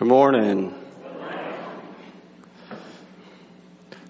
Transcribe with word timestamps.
Good 0.00 0.08
morning. 0.08 0.74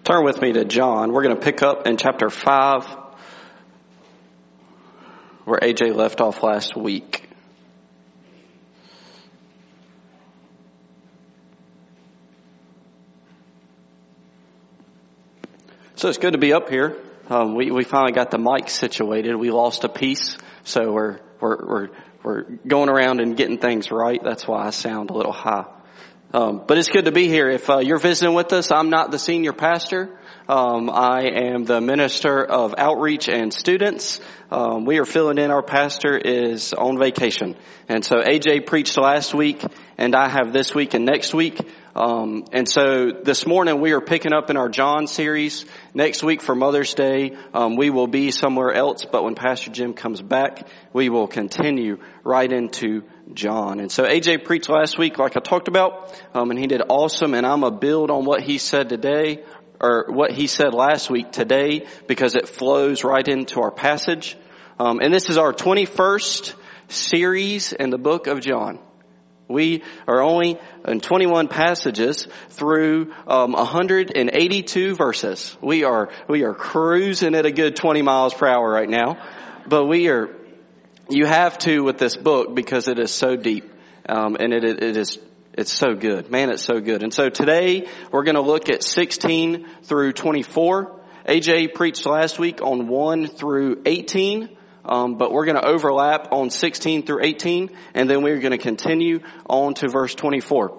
Turn 0.05 0.25
with 0.25 0.41
me 0.41 0.53
to 0.53 0.65
John. 0.65 1.13
We're 1.13 1.25
going 1.25 1.35
to 1.35 1.43
pick 1.43 1.65
up 1.65 1.89
in 1.89 1.97
chapter 1.97 2.31
5 2.31 2.85
where 5.47 5.59
AJ 5.59 5.97
left 5.97 6.21
off 6.21 6.45
last 6.45 6.77
week. 6.77 7.29
So 15.97 16.09
it's 16.09 16.19
good 16.19 16.35
to 16.35 16.39
be 16.39 16.53
up 16.53 16.69
here. 16.69 16.99
Um, 17.29 17.57
we, 17.57 17.73
we 17.73 17.83
finally 17.83 18.13
got 18.13 18.31
the 18.31 18.39
mic 18.39 18.71
situated. 18.71 19.35
We 19.35 19.51
lost 19.51 19.83
a 19.83 19.89
piece, 19.89 20.39
so 20.63 20.93
we're, 20.93 21.19
we're, 21.41 21.67
we're, 21.67 21.89
we're 22.23 22.43
going 22.65 22.91
around 22.91 23.21
and 23.21 23.37
getting 23.37 23.59
things 23.59 23.91
right. 23.91 24.21
That's 24.23 24.47
why 24.47 24.65
I 24.65 24.71
sound 24.71 25.11
a 25.11 25.15
little 25.15 25.33
high. 25.33 25.65
Um, 26.33 26.63
but 26.65 26.79
it's 26.79 26.89
good 26.89 27.07
to 27.07 27.13
be 27.13 27.27
here. 27.27 27.51
If 27.51 27.69
uh, 27.69 27.79
you're 27.79 27.99
visiting 27.99 28.35
with 28.35 28.53
us, 28.53 28.71
I'm 28.71 28.89
not 28.89 29.11
the 29.11 29.19
senior 29.19 29.53
pastor. 29.53 30.17
Um, 30.49 30.89
I 30.89 31.23
am 31.23 31.65
the 31.65 31.81
minister 31.81 32.45
of 32.45 32.75
outreach 32.79 33.29
and 33.29 33.53
students. 33.53 34.21
Um, 34.51 34.85
we 34.85 34.99
are 34.99 35.05
filling 35.05 35.39
in. 35.39 35.51
Our 35.51 35.63
pastor 35.63 36.17
is 36.17 36.73
on 36.73 36.99
vacation, 36.99 37.57
and 37.89 38.05
so 38.05 38.17
AJ 38.21 38.67
preached 38.67 38.97
last 38.97 39.35
week, 39.35 39.63
and 39.99 40.15
I 40.15 40.29
have 40.29 40.53
this 40.53 40.73
week 40.73 40.95
and 40.95 41.05
next 41.05 41.35
week. 41.35 41.61
Um, 41.95 42.45
and 42.53 42.69
so 42.69 43.11
this 43.11 43.47
morning 43.47 43.81
we 43.81 43.93
are 43.93 44.01
picking 44.01 44.33
up 44.33 44.49
in 44.49 44.57
our 44.57 44.69
John 44.69 45.09
series. 45.09 45.65
Next 45.93 46.23
week 46.23 46.41
for 46.41 46.55
Mother's 46.55 46.95
Day, 46.95 47.37
um, 47.53 47.75
we 47.75 47.91
will 47.91 48.07
be 48.07 48.31
somewhere 48.31 48.73
else, 48.73 49.05
but 49.05 49.25
when 49.25 49.35
Pastor 49.35 49.73
Jim 49.73 49.95
comes 49.95 50.23
back, 50.23 50.69
we 50.93 51.09
will 51.09 51.27
continue 51.27 51.99
right 52.23 52.51
into 52.51 53.03
John. 53.35 53.81
And 53.81 53.91
so 53.91 54.05
AJ 54.05 54.45
preached 54.45 54.69
last 54.69 54.99
week, 54.99 55.19
like 55.19 55.37
I 55.37 55.41
talked 55.41 55.67
about, 55.67 56.17
um, 56.33 56.51
and 56.51 56.61
he 56.61 56.69
did 56.69 56.83
awesome. 56.89 57.35
And 57.35 57.45
I'm 57.45 57.65
a 57.65 57.73
build 57.73 58.13
on 58.13 58.25
what 58.25 58.43
he 58.43 58.59
said 58.59 58.89
today, 58.89 59.43
or 59.81 60.07
what 60.11 60.31
he 60.31 60.47
said 60.47 60.75
last 60.75 61.11
week 61.11 61.33
today, 61.33 61.87
because 62.07 62.37
it 62.37 62.49
flows 62.49 63.03
right 63.03 63.27
into 63.27 63.63
our 63.63 63.73
passage. 63.73 64.37
Um, 64.79 65.01
and 65.01 65.13
this 65.13 65.29
is 65.29 65.39
our 65.39 65.53
21st 65.53 66.55
series 66.89 67.73
in 67.73 67.91
the 67.91 67.99
book 67.99 68.29
of 68.29 68.41
John. 68.41 68.79
We 69.51 69.83
are 70.07 70.23
only 70.23 70.59
in 70.87 71.01
21 71.01 71.49
passages 71.49 72.29
through 72.51 73.13
um, 73.27 73.53
182 73.53 74.95
verses. 74.95 75.57
We 75.61 75.85
are 75.85 76.11
we 76.29 76.45
are 76.45 76.55
cruising 76.55 77.35
at 77.35 77.47
a 77.47 77.51
good 77.51 77.77
20 77.77 78.03
miles 78.03 78.33
per 78.33 78.47
hour 78.47 78.71
right 78.71 78.89
now, 78.89 79.19
but 79.67 79.87
we 79.87 80.09
are. 80.09 80.37
You 81.09 81.27
have 81.27 81.59
to 81.59 81.81
with 81.81 81.99
this 81.99 82.17
book 82.17 82.55
because 82.55 82.87
it 82.87 83.01
is 83.01 83.11
so 83.11 83.35
deep, 83.35 83.69
um, 84.09 84.37
and 84.39 84.53
it, 84.53 84.65
it 84.65 84.97
is 84.97 85.19
it's 85.53 85.73
so 85.73 85.95
good. 85.95 86.31
Man, 86.31 86.51
it's 86.51 86.63
so 86.63 86.81
good. 86.81 87.03
And 87.03 87.13
so 87.13 87.29
today 87.29 87.89
we're 88.13 88.23
going 88.23 88.37
to 88.37 88.41
look 88.41 88.71
at 88.71 88.85
16 88.85 89.67
through 89.83 90.13
24. 90.13 91.01
AJ 91.27 91.75
preached 91.75 92.07
last 92.07 92.39
week 92.39 92.63
on 92.63 92.87
1 92.87 93.27
through 93.27 93.83
18. 93.85 94.57
Um, 94.91 95.15
but 95.15 95.31
we're 95.31 95.45
going 95.45 95.57
to 95.57 95.65
overlap 95.65 96.33
on 96.33 96.51
16 96.51 97.07
through 97.07 97.23
18, 97.23 97.71
and 97.95 98.11
then 98.11 98.23
we're 98.23 98.41
going 98.41 98.51
to 98.51 98.59
continue 98.59 99.21
on 99.49 99.75
to 99.75 99.89
verse 99.89 100.17
24. 100.17 100.77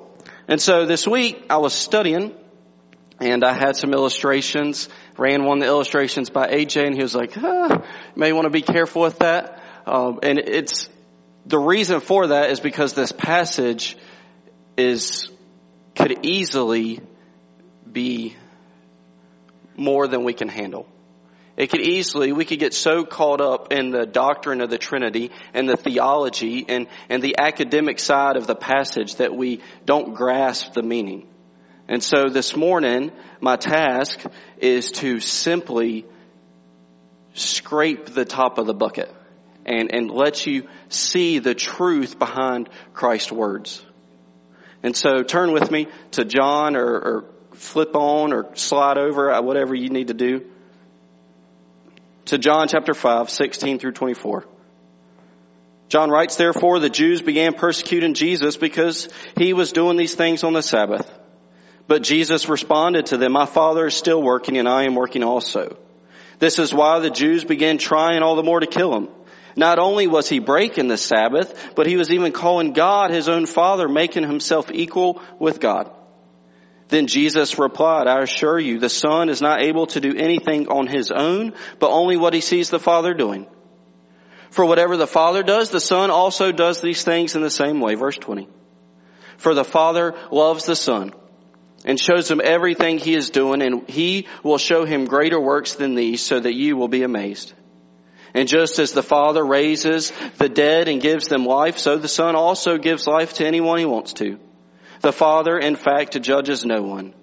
And 0.49 0.61
so 0.61 0.85
this 0.85 1.07
week 1.07 1.45
I 1.49 1.57
was 1.57 1.73
studying, 1.73 2.35
and 3.21 3.45
I 3.45 3.53
had 3.53 3.77
some 3.77 3.93
illustrations. 3.93 4.89
Ran 5.17 5.45
one 5.45 5.59
of 5.59 5.63
the 5.63 5.69
illustrations 5.69 6.29
by 6.29 6.47
AJ, 6.47 6.87
and 6.87 6.95
he 6.95 7.01
was 7.01 7.15
like, 7.15 7.37
ah, 7.37 7.69
"You 7.69 7.83
may 8.17 8.33
want 8.33 8.45
to 8.45 8.49
be 8.49 8.61
careful 8.61 9.03
with 9.03 9.19
that." 9.19 9.63
Um, 9.85 10.19
and 10.23 10.39
it's 10.39 10.89
the 11.45 11.57
reason 11.57 12.01
for 12.01 12.27
that 12.27 12.49
is 12.49 12.59
because 12.59 12.93
this 12.93 13.13
passage 13.13 13.97
is 14.75 15.29
could 15.95 16.25
easily 16.25 16.99
be 17.89 18.35
more 19.77 20.07
than 20.07 20.25
we 20.25 20.33
can 20.33 20.49
handle. 20.49 20.85
It 21.57 21.69
could 21.69 21.81
easily, 21.81 22.31
we 22.31 22.45
could 22.45 22.59
get 22.59 22.73
so 22.73 23.03
caught 23.03 23.41
up 23.41 23.73
in 23.73 23.91
the 23.91 24.05
doctrine 24.05 24.61
of 24.61 24.69
the 24.69 24.77
Trinity 24.77 25.31
and 25.53 25.67
the 25.67 25.75
theology 25.75 26.65
and, 26.67 26.87
and 27.09 27.21
the 27.21 27.37
academic 27.39 27.99
side 27.99 28.37
of 28.37 28.47
the 28.47 28.55
passage 28.55 29.15
that 29.15 29.35
we 29.35 29.61
don't 29.85 30.13
grasp 30.13 30.73
the 30.73 30.81
meaning. 30.81 31.27
And 31.89 32.01
so 32.01 32.29
this 32.29 32.55
morning, 32.55 33.11
my 33.41 33.57
task 33.57 34.21
is 34.59 34.91
to 34.93 35.19
simply 35.19 36.05
scrape 37.33 38.07
the 38.07 38.25
top 38.25 38.57
of 38.57 38.65
the 38.65 38.73
bucket 38.73 39.13
and, 39.65 39.93
and 39.93 40.09
let 40.09 40.45
you 40.47 40.67
see 40.87 41.39
the 41.39 41.53
truth 41.53 42.17
behind 42.17 42.69
Christ's 42.93 43.31
words. 43.31 43.83
And 44.83 44.95
so 44.95 45.21
turn 45.23 45.51
with 45.51 45.69
me 45.69 45.87
to 46.11 46.23
John 46.23 46.77
or, 46.77 46.87
or 46.87 47.25
flip 47.53 47.95
on 47.95 48.31
or 48.31 48.55
slide 48.55 48.97
over, 48.97 49.39
whatever 49.41 49.75
you 49.75 49.89
need 49.89 50.07
to 50.07 50.13
do 50.13 50.45
to 52.25 52.37
John 52.37 52.67
chapter 52.67 52.93
5, 52.93 53.29
16 53.29 53.79
through 53.79 53.93
24. 53.93 54.45
John 55.89 56.09
writes, 56.09 56.37
therefore 56.37 56.79
the 56.79 56.89
Jews 56.89 57.21
began 57.21 57.53
persecuting 57.53 58.13
Jesus 58.13 58.55
because 58.55 59.09
he 59.37 59.53
was 59.53 59.73
doing 59.73 59.97
these 59.97 60.15
things 60.15 60.43
on 60.43 60.53
the 60.53 60.61
Sabbath. 60.61 61.11
But 61.87 62.03
Jesus 62.03 62.47
responded 62.47 63.07
to 63.07 63.17
them, 63.17 63.33
my 63.33 63.45
Father 63.45 63.87
is 63.87 63.95
still 63.95 64.21
working 64.21 64.57
and 64.57 64.69
I 64.69 64.83
am 64.83 64.95
working 64.95 65.23
also. 65.23 65.77
This 66.39 66.59
is 66.59 66.73
why 66.73 66.99
the 66.99 67.09
Jews 67.09 67.43
began 67.43 67.77
trying 67.77 68.23
all 68.23 68.35
the 68.35 68.43
more 68.43 68.61
to 68.61 68.67
kill 68.67 68.95
him. 68.95 69.09
Not 69.57 69.79
only 69.79 70.07
was 70.07 70.29
he 70.29 70.39
breaking 70.39 70.87
the 70.87 70.97
Sabbath, 70.97 71.73
but 71.75 71.87
he 71.87 71.97
was 71.97 72.09
even 72.09 72.31
calling 72.31 72.71
God 72.71 73.11
his 73.11 73.27
own 73.27 73.45
Father, 73.45 73.89
making 73.89 74.23
himself 74.23 74.71
equal 74.71 75.21
with 75.39 75.59
God. 75.59 75.91
Then 76.91 77.07
Jesus 77.07 77.57
replied, 77.57 78.07
I 78.07 78.21
assure 78.21 78.59
you, 78.59 78.77
the 78.77 78.89
Son 78.89 79.29
is 79.29 79.41
not 79.41 79.61
able 79.61 79.87
to 79.87 80.01
do 80.01 80.13
anything 80.13 80.67
on 80.67 80.87
his 80.87 81.09
own, 81.09 81.53
but 81.79 81.89
only 81.89 82.17
what 82.17 82.33
he 82.33 82.41
sees 82.41 82.69
the 82.69 82.79
Father 82.79 83.13
doing. 83.13 83.47
For 84.49 84.65
whatever 84.65 84.97
the 84.97 85.07
Father 85.07 85.41
does, 85.41 85.69
the 85.69 85.79
Son 85.79 86.11
also 86.11 86.51
does 86.51 86.81
these 86.81 87.05
things 87.05 87.33
in 87.33 87.41
the 87.41 87.49
same 87.49 87.79
way. 87.79 87.95
Verse 87.95 88.17
20. 88.17 88.49
For 89.37 89.53
the 89.53 89.63
Father 89.63 90.15
loves 90.31 90.65
the 90.65 90.75
Son 90.75 91.13
and 91.85 91.97
shows 91.97 92.29
him 92.29 92.41
everything 92.43 92.99
he 92.99 93.15
is 93.15 93.29
doing 93.29 93.61
and 93.61 93.89
he 93.89 94.27
will 94.43 94.57
show 94.57 94.83
him 94.83 95.05
greater 95.05 95.39
works 95.39 95.75
than 95.75 95.95
these 95.95 96.21
so 96.21 96.41
that 96.41 96.55
you 96.55 96.75
will 96.75 96.89
be 96.89 97.03
amazed. 97.03 97.53
And 98.33 98.49
just 98.49 98.79
as 98.79 98.91
the 98.91 99.01
Father 99.01 99.45
raises 99.45 100.11
the 100.37 100.49
dead 100.49 100.89
and 100.89 101.01
gives 101.01 101.29
them 101.29 101.45
life, 101.45 101.77
so 101.77 101.97
the 101.97 102.09
Son 102.09 102.35
also 102.35 102.77
gives 102.77 103.07
life 103.07 103.35
to 103.35 103.47
anyone 103.47 103.79
he 103.79 103.85
wants 103.85 104.11
to. 104.15 104.39
The 105.01 105.11
Father, 105.11 105.57
in 105.57 105.75
fact, 105.75 106.19
judges 106.21 106.63
no 106.63 106.81
one, 106.81 107.13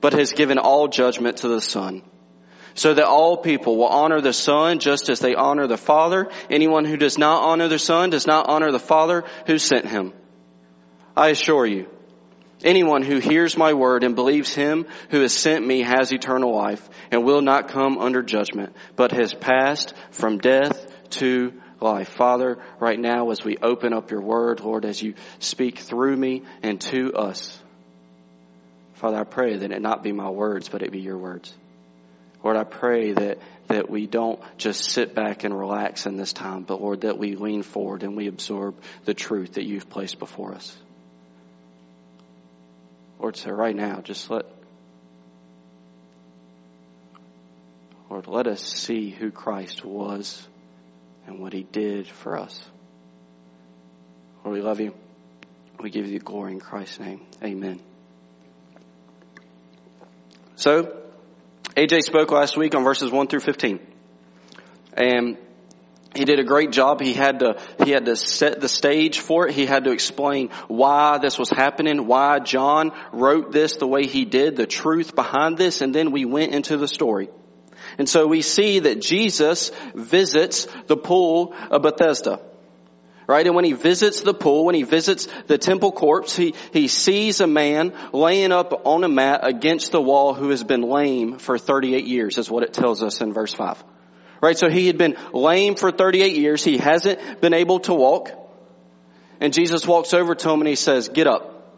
but 0.00 0.14
has 0.14 0.32
given 0.32 0.58
all 0.58 0.88
judgment 0.88 1.38
to 1.38 1.48
the 1.48 1.60
Son, 1.60 2.02
so 2.74 2.94
that 2.94 3.06
all 3.06 3.36
people 3.36 3.76
will 3.76 3.88
honor 3.88 4.20
the 4.20 4.32
Son 4.32 4.78
just 4.78 5.08
as 5.08 5.20
they 5.20 5.34
honor 5.34 5.66
the 5.66 5.76
Father. 5.76 6.30
Anyone 6.50 6.84
who 6.84 6.96
does 6.96 7.18
not 7.18 7.42
honor 7.42 7.68
the 7.68 7.78
Son 7.78 8.10
does 8.10 8.26
not 8.26 8.48
honor 8.48 8.72
the 8.72 8.78
Father 8.78 9.24
who 9.46 9.58
sent 9.58 9.86
him. 9.86 10.12
I 11.14 11.28
assure 11.28 11.66
you, 11.66 11.88
anyone 12.64 13.02
who 13.02 13.18
hears 13.18 13.56
my 13.56 13.74
word 13.74 14.02
and 14.02 14.14
believes 14.14 14.54
him 14.54 14.86
who 15.10 15.20
has 15.20 15.32
sent 15.32 15.66
me 15.66 15.82
has 15.82 16.12
eternal 16.12 16.54
life 16.54 16.88
and 17.10 17.24
will 17.24 17.42
not 17.42 17.68
come 17.68 17.98
under 17.98 18.22
judgment, 18.22 18.74
but 18.96 19.12
has 19.12 19.34
passed 19.34 19.94
from 20.10 20.38
death 20.38 20.86
to 21.10 21.52
life. 21.80 22.08
Father, 22.10 22.58
right 22.80 22.98
now 22.98 23.30
as 23.30 23.44
we 23.44 23.56
open 23.58 23.92
up 23.92 24.10
your 24.10 24.20
word, 24.20 24.60
Lord, 24.60 24.84
as 24.84 25.00
you 25.00 25.14
speak 25.38 25.78
through 25.78 26.16
me 26.16 26.42
and 26.62 26.80
to 26.82 27.14
us, 27.14 27.58
Father, 28.94 29.18
I 29.18 29.24
pray 29.24 29.56
that 29.56 29.72
it 29.72 29.82
not 29.82 30.02
be 30.02 30.12
my 30.12 30.30
words, 30.30 30.68
but 30.68 30.82
it 30.82 30.90
be 30.90 31.00
your 31.00 31.18
words. 31.18 31.52
Lord, 32.42 32.56
I 32.56 32.64
pray 32.64 33.12
that, 33.12 33.38
that 33.68 33.90
we 33.90 34.06
don't 34.06 34.40
just 34.56 34.84
sit 34.84 35.14
back 35.14 35.44
and 35.44 35.58
relax 35.58 36.06
in 36.06 36.16
this 36.16 36.32
time, 36.32 36.62
but 36.62 36.80
Lord, 36.80 37.02
that 37.02 37.18
we 37.18 37.34
lean 37.34 37.62
forward 37.62 38.02
and 38.02 38.16
we 38.16 38.28
absorb 38.28 38.76
the 39.04 39.14
truth 39.14 39.54
that 39.54 39.64
you've 39.64 39.90
placed 39.90 40.18
before 40.18 40.54
us. 40.54 40.76
Lord, 43.18 43.36
so 43.36 43.50
right 43.50 43.74
now, 43.74 44.00
just 44.00 44.30
let, 44.30 44.46
Lord, 48.08 48.28
let 48.28 48.46
us 48.46 48.62
see 48.62 49.10
who 49.10 49.30
Christ 49.30 49.84
was 49.84 50.46
and 51.26 51.40
what 51.40 51.52
he 51.52 51.62
did 51.62 52.06
for 52.08 52.38
us. 52.38 52.60
Lord, 54.44 54.56
we 54.56 54.62
love 54.62 54.80
you. 54.80 54.94
We 55.80 55.90
give 55.90 56.06
you 56.06 56.18
glory 56.18 56.52
in 56.52 56.60
Christ's 56.60 57.00
name. 57.00 57.20
Amen. 57.42 57.80
So, 60.54 60.96
AJ 61.76 62.02
spoke 62.02 62.30
last 62.30 62.56
week 62.56 62.74
on 62.74 62.84
verses 62.84 63.10
1 63.10 63.26
through 63.26 63.40
15. 63.40 63.80
And 64.94 65.36
he 66.14 66.24
did 66.24 66.38
a 66.38 66.44
great 66.44 66.70
job. 66.70 67.02
He 67.02 67.12
had 67.12 67.40
to, 67.40 67.60
he 67.84 67.90
had 67.90 68.06
to 68.06 68.16
set 68.16 68.60
the 68.60 68.68
stage 68.68 69.20
for 69.20 69.48
it. 69.48 69.54
He 69.54 69.66
had 69.66 69.84
to 69.84 69.90
explain 69.90 70.48
why 70.68 71.18
this 71.18 71.38
was 71.38 71.50
happening, 71.50 72.06
why 72.06 72.38
John 72.38 72.92
wrote 73.12 73.52
this 73.52 73.76
the 73.76 73.86
way 73.86 74.06
he 74.06 74.24
did, 74.24 74.56
the 74.56 74.66
truth 74.66 75.14
behind 75.14 75.58
this, 75.58 75.82
and 75.82 75.94
then 75.94 76.12
we 76.12 76.24
went 76.24 76.52
into 76.52 76.78
the 76.78 76.88
story. 76.88 77.28
And 77.98 78.08
so 78.08 78.26
we 78.26 78.42
see 78.42 78.80
that 78.80 79.00
Jesus 79.00 79.70
visits 79.94 80.66
the 80.86 80.96
pool 80.96 81.54
of 81.70 81.82
Bethesda. 81.82 82.40
Right? 83.26 83.44
And 83.44 83.56
when 83.56 83.64
he 83.64 83.72
visits 83.72 84.20
the 84.20 84.34
pool, 84.34 84.64
when 84.66 84.76
he 84.76 84.84
visits 84.84 85.26
the 85.48 85.58
temple 85.58 85.90
courts, 85.90 86.36
he, 86.36 86.54
he 86.72 86.86
sees 86.86 87.40
a 87.40 87.46
man 87.46 87.92
laying 88.12 88.52
up 88.52 88.86
on 88.86 89.02
a 89.02 89.08
mat 89.08 89.40
against 89.42 89.90
the 89.90 90.00
wall 90.00 90.32
who 90.32 90.50
has 90.50 90.62
been 90.62 90.82
lame 90.82 91.38
for 91.38 91.58
38 91.58 92.04
years 92.06 92.38
is 92.38 92.48
what 92.48 92.62
it 92.62 92.72
tells 92.72 93.02
us 93.02 93.20
in 93.20 93.32
verse 93.32 93.52
5. 93.52 93.82
Right? 94.40 94.56
So 94.56 94.68
he 94.68 94.86
had 94.86 94.96
been 94.96 95.16
lame 95.32 95.74
for 95.74 95.90
38 95.90 96.36
years. 96.36 96.62
He 96.62 96.78
hasn't 96.78 97.40
been 97.40 97.54
able 97.54 97.80
to 97.80 97.94
walk. 97.94 98.30
And 99.40 99.52
Jesus 99.52 99.86
walks 99.86 100.14
over 100.14 100.34
to 100.36 100.50
him 100.50 100.60
and 100.60 100.68
he 100.68 100.76
says, 100.76 101.08
get 101.08 101.26
up, 101.26 101.74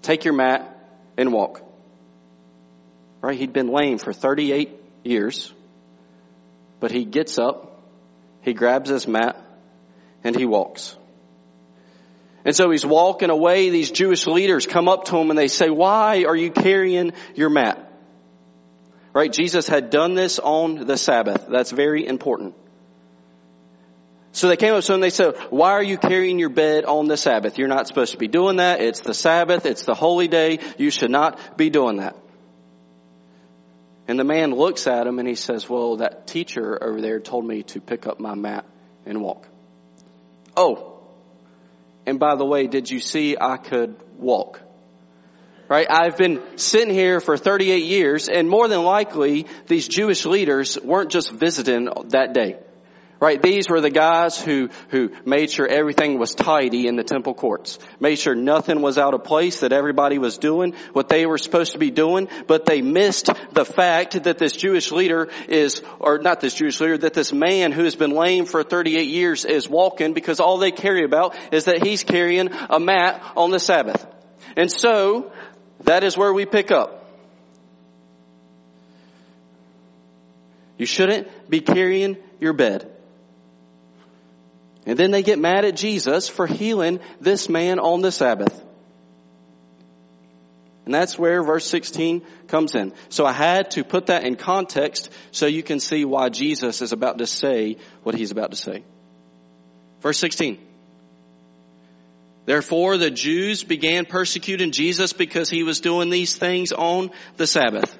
take 0.00 0.24
your 0.24 0.34
mat 0.34 0.70
and 1.18 1.30
walk. 1.30 1.60
Right? 3.20 3.38
He'd 3.38 3.52
been 3.52 3.68
lame 3.68 3.98
for 3.98 4.14
38 4.14 4.83
years, 5.04 5.52
but 6.80 6.90
he 6.90 7.04
gets 7.04 7.38
up, 7.38 7.82
he 8.42 8.52
grabs 8.52 8.90
his 8.90 9.06
mat, 9.06 9.36
and 10.24 10.34
he 10.34 10.46
walks. 10.46 10.96
And 12.44 12.54
so 12.54 12.70
he's 12.70 12.84
walking 12.84 13.30
away. 13.30 13.70
These 13.70 13.90
Jewish 13.90 14.26
leaders 14.26 14.66
come 14.66 14.88
up 14.88 15.06
to 15.06 15.16
him 15.16 15.30
and 15.30 15.38
they 15.38 15.48
say, 15.48 15.70
why 15.70 16.24
are 16.24 16.36
you 16.36 16.50
carrying 16.50 17.12
your 17.34 17.48
mat? 17.48 17.90
Right? 19.14 19.32
Jesus 19.32 19.66
had 19.66 19.90
done 19.90 20.14
this 20.14 20.38
on 20.38 20.86
the 20.86 20.98
Sabbath. 20.98 21.46
That's 21.48 21.70
very 21.70 22.06
important. 22.06 22.54
So 24.32 24.48
they 24.48 24.56
came 24.56 24.74
up 24.74 24.82
to 24.82 24.92
him 24.92 24.96
and 24.96 25.02
they 25.02 25.10
said, 25.10 25.36
why 25.50 25.70
are 25.70 25.82
you 25.82 25.96
carrying 25.96 26.38
your 26.38 26.48
bed 26.48 26.84
on 26.84 27.06
the 27.06 27.16
Sabbath? 27.16 27.56
You're 27.56 27.68
not 27.68 27.86
supposed 27.86 28.12
to 28.12 28.18
be 28.18 28.28
doing 28.28 28.56
that. 28.56 28.80
It's 28.80 29.00
the 29.00 29.14
Sabbath. 29.14 29.64
It's 29.64 29.84
the 29.84 29.94
holy 29.94 30.28
day. 30.28 30.58
You 30.76 30.90
should 30.90 31.12
not 31.12 31.56
be 31.56 31.70
doing 31.70 31.96
that. 31.96 32.16
And 34.06 34.18
the 34.18 34.24
man 34.24 34.54
looks 34.54 34.86
at 34.86 35.06
him 35.06 35.18
and 35.18 35.26
he 35.26 35.34
says, 35.34 35.68
well, 35.68 35.96
that 35.96 36.26
teacher 36.26 36.82
over 36.82 37.00
there 37.00 37.20
told 37.20 37.46
me 37.46 37.62
to 37.64 37.80
pick 37.80 38.06
up 38.06 38.20
my 38.20 38.34
mat 38.34 38.66
and 39.06 39.22
walk. 39.22 39.48
Oh, 40.56 40.94
and 42.06 42.18
by 42.18 42.36
the 42.36 42.44
way, 42.44 42.66
did 42.66 42.90
you 42.90 43.00
see 43.00 43.36
I 43.40 43.56
could 43.56 43.96
walk? 44.18 44.60
Right? 45.68 45.86
I've 45.88 46.18
been 46.18 46.42
sitting 46.56 46.92
here 46.92 47.20
for 47.20 47.38
38 47.38 47.84
years 47.84 48.28
and 48.28 48.48
more 48.48 48.68
than 48.68 48.82
likely 48.82 49.46
these 49.66 49.88
Jewish 49.88 50.26
leaders 50.26 50.78
weren't 50.82 51.10
just 51.10 51.30
visiting 51.30 51.88
that 52.08 52.34
day. 52.34 52.58
Right? 53.24 53.40
These 53.40 53.70
were 53.70 53.80
the 53.80 53.88
guys 53.88 54.38
who, 54.38 54.68
who 54.90 55.10
made 55.24 55.50
sure 55.50 55.66
everything 55.66 56.18
was 56.18 56.34
tidy 56.34 56.86
in 56.86 56.96
the 56.96 57.02
temple 57.02 57.32
courts. 57.32 57.78
Made 57.98 58.16
sure 58.16 58.34
nothing 58.34 58.82
was 58.82 58.98
out 58.98 59.14
of 59.14 59.24
place, 59.24 59.60
that 59.60 59.72
everybody 59.72 60.18
was 60.18 60.36
doing 60.36 60.74
what 60.92 61.08
they 61.08 61.24
were 61.24 61.38
supposed 61.38 61.72
to 61.72 61.78
be 61.78 61.90
doing, 61.90 62.28
but 62.46 62.66
they 62.66 62.82
missed 62.82 63.30
the 63.52 63.64
fact 63.64 64.24
that 64.24 64.36
this 64.36 64.52
Jewish 64.52 64.92
leader 64.92 65.30
is, 65.48 65.80
or 66.00 66.18
not 66.18 66.42
this 66.42 66.52
Jewish 66.52 66.78
leader, 66.82 66.98
that 66.98 67.14
this 67.14 67.32
man 67.32 67.72
who 67.72 67.84
has 67.84 67.96
been 67.96 68.10
lame 68.10 68.44
for 68.44 68.62
38 68.62 69.08
years 69.08 69.46
is 69.46 69.70
walking 69.70 70.12
because 70.12 70.38
all 70.38 70.58
they 70.58 70.70
carry 70.70 71.02
about 71.02 71.34
is 71.50 71.64
that 71.64 71.82
he's 71.82 72.04
carrying 72.04 72.50
a 72.68 72.78
mat 72.78 73.22
on 73.38 73.50
the 73.50 73.58
Sabbath. 73.58 74.06
And 74.54 74.70
so, 74.70 75.32
that 75.84 76.04
is 76.04 76.14
where 76.14 76.34
we 76.34 76.44
pick 76.44 76.70
up. 76.70 77.08
You 80.76 80.84
shouldn't 80.84 81.48
be 81.48 81.62
carrying 81.62 82.18
your 82.38 82.52
bed. 82.52 82.93
And 84.86 84.98
then 84.98 85.10
they 85.10 85.22
get 85.22 85.38
mad 85.38 85.64
at 85.64 85.76
Jesus 85.76 86.28
for 86.28 86.46
healing 86.46 87.00
this 87.20 87.48
man 87.48 87.78
on 87.78 88.02
the 88.02 88.12
Sabbath. 88.12 88.64
And 90.84 90.92
that's 90.92 91.18
where 91.18 91.42
verse 91.42 91.66
16 91.66 92.22
comes 92.46 92.74
in. 92.74 92.92
So 93.08 93.24
I 93.24 93.32
had 93.32 93.70
to 93.72 93.84
put 93.84 94.06
that 94.06 94.24
in 94.24 94.36
context 94.36 95.08
so 95.32 95.46
you 95.46 95.62
can 95.62 95.80
see 95.80 96.04
why 96.04 96.28
Jesus 96.28 96.82
is 96.82 96.92
about 96.92 97.18
to 97.18 97.26
say 97.26 97.78
what 98.02 98.14
he's 98.14 98.30
about 98.30 98.50
to 98.50 98.56
say. 98.56 98.84
Verse 100.00 100.18
16. 100.18 100.58
Therefore 102.44 102.98
the 102.98 103.10
Jews 103.10 103.64
began 103.64 104.04
persecuting 104.04 104.72
Jesus 104.72 105.14
because 105.14 105.48
he 105.48 105.62
was 105.62 105.80
doing 105.80 106.10
these 106.10 106.36
things 106.36 106.72
on 106.72 107.10
the 107.38 107.46
Sabbath. 107.46 107.98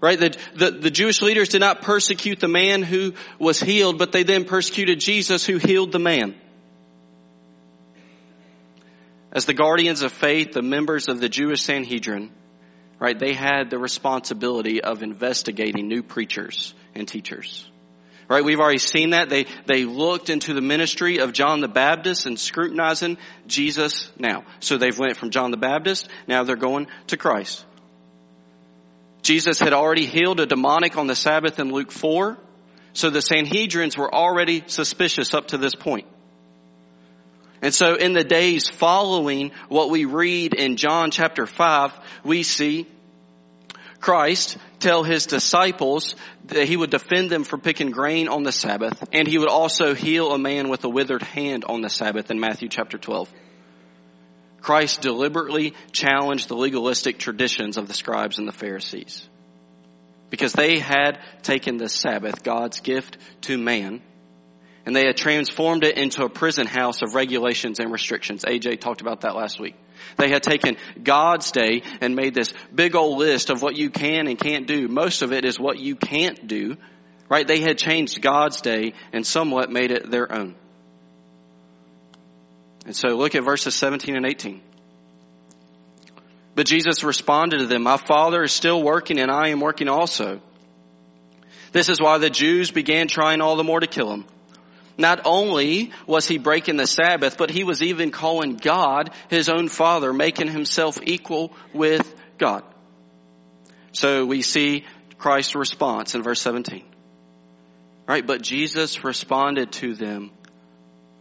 Right? 0.00 0.18
The, 0.18 0.36
the, 0.54 0.70
the, 0.70 0.90
Jewish 0.90 1.22
leaders 1.22 1.48
did 1.48 1.60
not 1.60 1.82
persecute 1.82 2.38
the 2.38 2.48
man 2.48 2.82
who 2.82 3.14
was 3.38 3.58
healed, 3.58 3.98
but 3.98 4.12
they 4.12 4.22
then 4.22 4.44
persecuted 4.44 5.00
Jesus 5.00 5.44
who 5.44 5.58
healed 5.58 5.90
the 5.90 5.98
man. 5.98 6.36
As 9.32 9.44
the 9.44 9.54
guardians 9.54 10.02
of 10.02 10.12
faith, 10.12 10.52
the 10.52 10.62
members 10.62 11.08
of 11.08 11.20
the 11.20 11.28
Jewish 11.28 11.62
Sanhedrin, 11.62 12.30
right, 13.00 13.18
they 13.18 13.34
had 13.34 13.70
the 13.70 13.78
responsibility 13.78 14.82
of 14.82 15.02
investigating 15.02 15.88
new 15.88 16.02
preachers 16.02 16.74
and 16.94 17.06
teachers. 17.06 17.68
Right, 18.28 18.44
we've 18.44 18.60
already 18.60 18.78
seen 18.78 19.10
that. 19.10 19.30
They, 19.30 19.46
they 19.66 19.84
looked 19.84 20.28
into 20.28 20.52
the 20.52 20.60
ministry 20.60 21.18
of 21.18 21.32
John 21.32 21.60
the 21.60 21.68
Baptist 21.68 22.26
and 22.26 22.38
scrutinizing 22.38 23.16
Jesus 23.46 24.12
now. 24.18 24.44
So 24.60 24.76
they've 24.76 24.98
went 24.98 25.16
from 25.16 25.30
John 25.30 25.50
the 25.50 25.56
Baptist, 25.56 26.08
now 26.26 26.44
they're 26.44 26.56
going 26.56 26.88
to 27.06 27.16
Christ. 27.16 27.64
Jesus 29.22 29.58
had 29.58 29.72
already 29.72 30.06
healed 30.06 30.40
a 30.40 30.46
demonic 30.46 30.96
on 30.96 31.06
the 31.06 31.16
Sabbath 31.16 31.58
in 31.58 31.70
Luke 31.70 31.92
4. 31.92 32.38
So 32.92 33.10
the 33.10 33.20
Sanhedrins 33.20 33.96
were 33.96 34.12
already 34.12 34.64
suspicious 34.66 35.34
up 35.34 35.48
to 35.48 35.58
this 35.58 35.74
point. 35.74 36.06
And 37.60 37.74
so 37.74 37.94
in 37.94 38.12
the 38.12 38.24
days 38.24 38.68
following 38.68 39.52
what 39.68 39.90
we 39.90 40.04
read 40.04 40.54
in 40.54 40.76
John 40.76 41.10
chapter 41.10 41.46
5, 41.46 41.92
we 42.24 42.42
see 42.42 42.86
Christ 44.00 44.58
tell 44.78 45.02
his 45.02 45.26
disciples 45.26 46.14
that 46.46 46.68
he 46.68 46.76
would 46.76 46.90
defend 46.90 47.30
them 47.30 47.44
from 47.44 47.60
picking 47.60 47.90
grain 47.90 48.28
on 48.28 48.44
the 48.44 48.52
Sabbath, 48.52 49.08
and 49.12 49.26
he 49.26 49.38
would 49.38 49.50
also 49.50 49.94
heal 49.94 50.32
a 50.32 50.38
man 50.38 50.68
with 50.68 50.84
a 50.84 50.88
withered 50.88 51.22
hand 51.22 51.64
on 51.64 51.80
the 51.80 51.90
Sabbath 51.90 52.30
in 52.30 52.38
Matthew 52.38 52.68
chapter 52.68 52.96
12. 52.96 53.28
Christ 54.68 55.00
deliberately 55.00 55.72
challenged 55.92 56.50
the 56.50 56.54
legalistic 56.54 57.16
traditions 57.16 57.78
of 57.78 57.88
the 57.88 57.94
scribes 57.94 58.38
and 58.38 58.46
the 58.46 58.52
Pharisees. 58.52 59.26
Because 60.28 60.52
they 60.52 60.78
had 60.78 61.20
taken 61.40 61.78
the 61.78 61.88
Sabbath, 61.88 62.42
God's 62.42 62.80
gift 62.80 63.16
to 63.44 63.56
man, 63.56 64.02
and 64.84 64.94
they 64.94 65.06
had 65.06 65.16
transformed 65.16 65.84
it 65.84 65.96
into 65.96 66.22
a 66.22 66.28
prison 66.28 66.66
house 66.66 67.00
of 67.00 67.14
regulations 67.14 67.78
and 67.78 67.90
restrictions. 67.90 68.44
AJ 68.44 68.80
talked 68.80 69.00
about 69.00 69.22
that 69.22 69.34
last 69.34 69.58
week. 69.58 69.74
They 70.18 70.28
had 70.28 70.42
taken 70.42 70.76
God's 71.02 71.50
day 71.50 71.80
and 72.02 72.14
made 72.14 72.34
this 72.34 72.52
big 72.74 72.94
old 72.94 73.18
list 73.18 73.48
of 73.48 73.62
what 73.62 73.74
you 73.74 73.88
can 73.88 74.26
and 74.26 74.38
can't 74.38 74.66
do. 74.66 74.86
Most 74.86 75.22
of 75.22 75.32
it 75.32 75.46
is 75.46 75.58
what 75.58 75.78
you 75.78 75.96
can't 75.96 76.46
do, 76.46 76.76
right? 77.30 77.48
They 77.48 77.60
had 77.60 77.78
changed 77.78 78.20
God's 78.20 78.60
day 78.60 78.92
and 79.14 79.26
somewhat 79.26 79.72
made 79.72 79.92
it 79.92 80.10
their 80.10 80.30
own. 80.30 80.56
And 82.88 82.96
so 82.96 83.08
look 83.08 83.34
at 83.34 83.44
verses 83.44 83.74
17 83.74 84.16
and 84.16 84.24
18. 84.24 84.62
But 86.54 86.66
Jesus 86.66 87.04
responded 87.04 87.58
to 87.58 87.66
them, 87.66 87.82
My 87.82 87.98
Father 87.98 88.42
is 88.42 88.50
still 88.50 88.82
working 88.82 89.18
and 89.18 89.30
I 89.30 89.48
am 89.48 89.60
working 89.60 89.90
also. 89.90 90.40
This 91.70 91.90
is 91.90 92.00
why 92.00 92.16
the 92.16 92.30
Jews 92.30 92.70
began 92.70 93.06
trying 93.06 93.42
all 93.42 93.56
the 93.56 93.62
more 93.62 93.78
to 93.78 93.86
kill 93.86 94.10
him. 94.10 94.24
Not 94.96 95.20
only 95.26 95.92
was 96.06 96.26
he 96.26 96.38
breaking 96.38 96.78
the 96.78 96.86
Sabbath, 96.86 97.36
but 97.36 97.50
he 97.50 97.62
was 97.62 97.82
even 97.82 98.10
calling 98.10 98.56
God 98.56 99.10
his 99.28 99.50
own 99.50 99.68
Father, 99.68 100.14
making 100.14 100.48
himself 100.48 100.98
equal 101.02 101.52
with 101.74 102.10
God. 102.38 102.64
So 103.92 104.24
we 104.24 104.40
see 104.40 104.86
Christ's 105.18 105.56
response 105.56 106.14
in 106.14 106.22
verse 106.22 106.40
17. 106.40 106.86
Right, 108.06 108.26
but 108.26 108.40
Jesus 108.40 109.04
responded 109.04 109.72
to 109.72 109.92
them, 109.94 110.30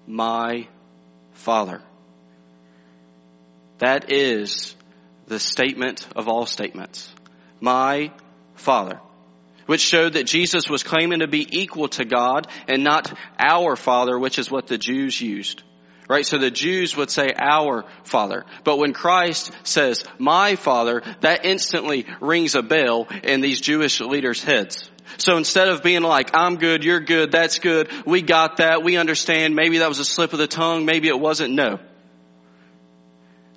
My 0.07 0.69
Father. 1.37 1.81
That 3.77 4.11
is 4.11 4.75
the 5.27 5.39
statement 5.39 6.07
of 6.15 6.27
all 6.27 6.45
statements. 6.45 7.13
My 7.59 8.11
Father. 8.55 8.99
Which 9.67 9.81
showed 9.81 10.13
that 10.13 10.25
Jesus 10.25 10.69
was 10.69 10.83
claiming 10.83 11.19
to 11.19 11.27
be 11.27 11.47
equal 11.59 11.89
to 11.89 12.05
God 12.05 12.47
and 12.67 12.83
not 12.83 13.13
our 13.37 13.75
Father, 13.75 14.17
which 14.17 14.39
is 14.39 14.49
what 14.49 14.67
the 14.67 14.77
Jews 14.77 15.19
used. 15.21 15.61
Right? 16.09 16.25
So 16.25 16.37
the 16.37 16.49
Jews 16.49 16.95
would 16.95 17.11
say 17.11 17.27
our 17.37 17.83
Father. 18.03 18.45
But 18.63 18.77
when 18.77 18.93
Christ 18.93 19.51
says 19.63 20.05
my 20.17 20.55
Father, 20.55 21.03
that 21.19 21.45
instantly 21.45 22.05
rings 22.21 22.55
a 22.55 22.61
bell 22.61 23.07
in 23.23 23.41
these 23.41 23.59
Jewish 23.59 23.99
leaders' 23.99 24.41
heads. 24.41 24.89
So 25.17 25.37
instead 25.37 25.69
of 25.69 25.81
being 25.81 26.03
like, 26.03 26.31
I'm 26.33 26.57
good, 26.57 26.83
you're 26.83 26.99
good, 26.99 27.31
that's 27.31 27.59
good, 27.59 27.89
we 28.05 28.21
got 28.21 28.57
that, 28.57 28.83
we 28.83 28.97
understand, 28.97 29.55
maybe 29.55 29.79
that 29.79 29.87
was 29.87 29.99
a 29.99 30.05
slip 30.05 30.33
of 30.33 30.39
the 30.39 30.47
tongue, 30.47 30.85
maybe 30.85 31.07
it 31.07 31.19
wasn't, 31.19 31.53
no. 31.53 31.79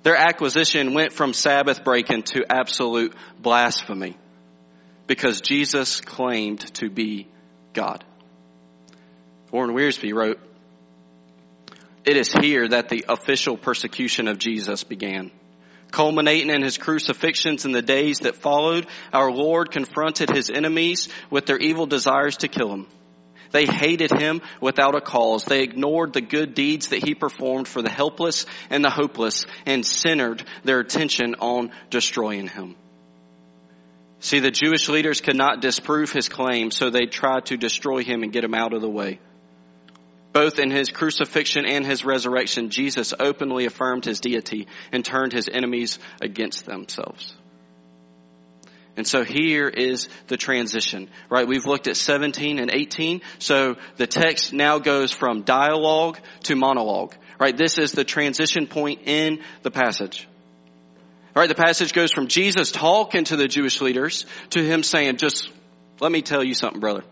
Their 0.03 0.15
acquisition 0.15 0.93
went 0.93 1.13
from 1.13 1.33
Sabbath 1.33 1.83
breaking 1.83 2.23
to 2.23 2.45
absolute 2.49 3.15
blasphemy 3.39 4.17
because 5.05 5.41
Jesus 5.41 6.01
claimed 6.01 6.61
to 6.75 6.89
be 6.89 7.27
God. 7.73 8.03
Warren 9.51 9.75
Wiersbe 9.75 10.13
wrote, 10.13 10.39
It 12.05 12.17
is 12.17 12.31
here 12.31 12.67
that 12.69 12.89
the 12.89 13.05
official 13.09 13.57
persecution 13.57 14.27
of 14.27 14.39
Jesus 14.39 14.83
began. 14.83 15.31
Culminating 15.91 16.49
in 16.49 16.61
his 16.61 16.77
crucifixions 16.77 17.65
in 17.65 17.73
the 17.73 17.81
days 17.81 18.19
that 18.19 18.35
followed, 18.35 18.87
our 19.11 19.31
Lord 19.31 19.71
confronted 19.71 20.29
his 20.29 20.49
enemies 20.49 21.09
with 21.29 21.45
their 21.45 21.57
evil 21.57 21.85
desires 21.85 22.37
to 22.37 22.47
kill 22.47 22.71
him. 22.71 22.87
They 23.51 23.65
hated 23.65 24.11
him 24.11 24.41
without 24.61 24.95
a 24.95 25.01
cause. 25.01 25.43
They 25.43 25.63
ignored 25.63 26.13
the 26.13 26.21
good 26.21 26.53
deeds 26.53 26.87
that 26.87 27.03
he 27.03 27.13
performed 27.13 27.67
for 27.67 27.81
the 27.81 27.89
helpless 27.89 28.45
and 28.69 28.83
the 28.83 28.89
hopeless 28.89 29.45
and 29.65 29.85
centered 29.85 30.43
their 30.63 30.79
attention 30.79 31.35
on 31.39 31.71
destroying 31.89 32.47
him. 32.47 32.77
See, 34.19 34.39
the 34.39 34.51
Jewish 34.51 34.87
leaders 34.87 35.19
could 35.19 35.35
not 35.35 35.61
disprove 35.61 36.11
his 36.11 36.29
claim, 36.29 36.71
so 36.71 36.89
they 36.89 37.07
tried 37.07 37.47
to 37.47 37.57
destroy 37.57 38.03
him 38.03 38.23
and 38.23 38.31
get 38.31 38.43
him 38.43 38.53
out 38.53 38.73
of 38.73 38.81
the 38.81 38.89
way. 38.89 39.19
Both 40.33 40.59
in 40.59 40.71
his 40.71 40.89
crucifixion 40.89 41.65
and 41.65 41.85
his 41.85 42.05
resurrection, 42.05 42.69
Jesus 42.69 43.13
openly 43.19 43.65
affirmed 43.65 44.05
his 44.05 44.21
deity 44.21 44.67
and 44.91 45.03
turned 45.03 45.33
his 45.33 45.49
enemies 45.51 45.99
against 46.21 46.65
themselves. 46.65 47.35
And 48.97 49.07
so 49.07 49.23
here 49.23 49.67
is 49.67 50.09
the 50.27 50.37
transition, 50.37 51.09
right? 51.29 51.47
We've 51.47 51.65
looked 51.65 51.87
at 51.87 51.95
17 51.95 52.59
and 52.59 52.71
18. 52.73 53.21
So 53.39 53.75
the 53.95 54.07
text 54.07 54.53
now 54.53 54.79
goes 54.79 55.11
from 55.11 55.43
dialogue 55.43 56.19
to 56.43 56.55
monologue, 56.55 57.15
right? 57.39 57.55
This 57.55 57.77
is 57.77 57.93
the 57.93 58.03
transition 58.03 58.67
point 58.67 59.01
in 59.05 59.41
the 59.63 59.71
passage. 59.71 60.27
All 61.33 61.41
right, 61.41 61.47
the 61.47 61.55
passage 61.55 61.93
goes 61.93 62.11
from 62.11 62.27
Jesus 62.27 62.71
talking 62.71 63.23
to 63.25 63.37
the 63.37 63.47
Jewish 63.47 63.79
leaders 63.79 64.25
to 64.49 64.61
him 64.61 64.83
saying, 64.83 65.15
just 65.17 65.49
let 66.01 66.11
me 66.11 66.21
tell 66.21 66.43
you 66.43 66.53
something, 66.53 66.81
brother. 66.81 67.03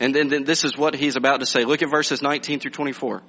And 0.00 0.14
then, 0.14 0.28
then 0.28 0.44
this 0.44 0.64
is 0.64 0.76
what 0.76 0.94
he's 0.94 1.16
about 1.16 1.40
to 1.40 1.46
say. 1.46 1.64
Look 1.64 1.82
at 1.82 1.90
verses 1.90 2.22
19 2.22 2.60
through 2.60 2.72
24. 2.72 3.22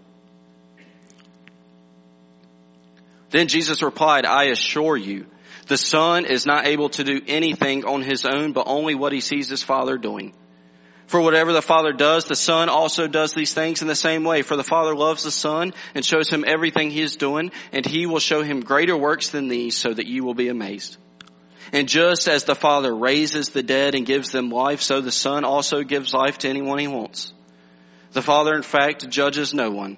Then 3.29 3.47
Jesus 3.47 3.81
replied, 3.81 4.25
I 4.25 4.45
assure 4.45 4.95
you, 4.95 5.25
the 5.67 5.77
son 5.77 6.25
is 6.25 6.45
not 6.45 6.65
able 6.65 6.89
to 6.89 7.03
do 7.03 7.21
anything 7.27 7.85
on 7.85 8.01
his 8.01 8.25
own, 8.25 8.53
but 8.53 8.67
only 8.67 8.95
what 8.95 9.11
he 9.11 9.19
sees 9.19 9.49
his 9.49 9.63
father 9.63 9.97
doing. 9.97 10.33
For 11.07 11.21
whatever 11.21 11.53
the 11.53 11.61
Father 11.61 11.93
does, 11.93 12.25
the 12.25 12.35
Son 12.35 12.67
also 12.67 13.07
does 13.07 13.33
these 13.33 13.53
things 13.53 13.81
in 13.81 13.87
the 13.87 13.95
same 13.95 14.25
way. 14.25 14.41
For 14.41 14.57
the 14.57 14.63
Father 14.63 14.93
loves 14.93 15.23
the 15.23 15.31
Son 15.31 15.73
and 15.95 16.05
shows 16.05 16.29
him 16.29 16.43
everything 16.45 16.91
he 16.91 17.01
is 17.01 17.15
doing, 17.15 17.51
and 17.71 17.85
he 17.85 18.05
will 18.05 18.19
show 18.19 18.43
him 18.43 18.59
greater 18.59 18.95
works 18.95 19.29
than 19.29 19.47
these 19.47 19.77
so 19.77 19.93
that 19.93 20.05
you 20.05 20.25
will 20.25 20.33
be 20.33 20.49
amazed. 20.49 20.97
And 21.71 21.87
just 21.87 22.27
as 22.27 22.43
the 22.43 22.55
Father 22.55 22.95
raises 22.95 23.49
the 23.49 23.63
dead 23.63 23.95
and 23.95 24.05
gives 24.05 24.31
them 24.31 24.49
life, 24.49 24.81
so 24.81 25.01
the 25.01 25.11
Son 25.11 25.43
also 25.43 25.83
gives 25.83 26.13
life 26.13 26.37
to 26.39 26.49
anyone 26.49 26.79
he 26.79 26.87
wants. 26.87 27.33
The 28.13 28.21
Father, 28.21 28.53
in 28.53 28.63
fact, 28.63 29.09
judges 29.09 29.53
no 29.53 29.69
one, 29.69 29.97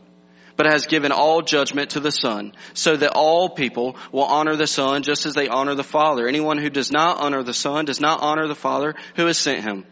but 0.56 0.66
has 0.66 0.88
given 0.88 1.12
all 1.12 1.42
judgment 1.42 1.92
to 1.92 2.00
the 2.00 2.12
Son, 2.12 2.54
so 2.74 2.96
that 2.96 3.12
all 3.14 3.50
people 3.50 3.96
will 4.12 4.24
honor 4.24 4.56
the 4.56 4.68
Son 4.68 5.04
just 5.04 5.26
as 5.26 5.36
they 5.36 5.48
honor 5.48 5.76
the 5.76 5.84
Father. 5.84 6.28
Anyone 6.28 6.58
who 6.58 6.70
does 6.70 6.92
not 6.92 7.20
honor 7.20 7.44
the 7.44 7.54
Son 7.54 7.86
does 7.86 8.02
not 8.02 8.22
honor 8.22 8.48
the 8.48 8.56
Father 8.56 8.96
who 9.16 9.26
has 9.28 9.38
sent 9.38 9.64
him. 9.64 9.86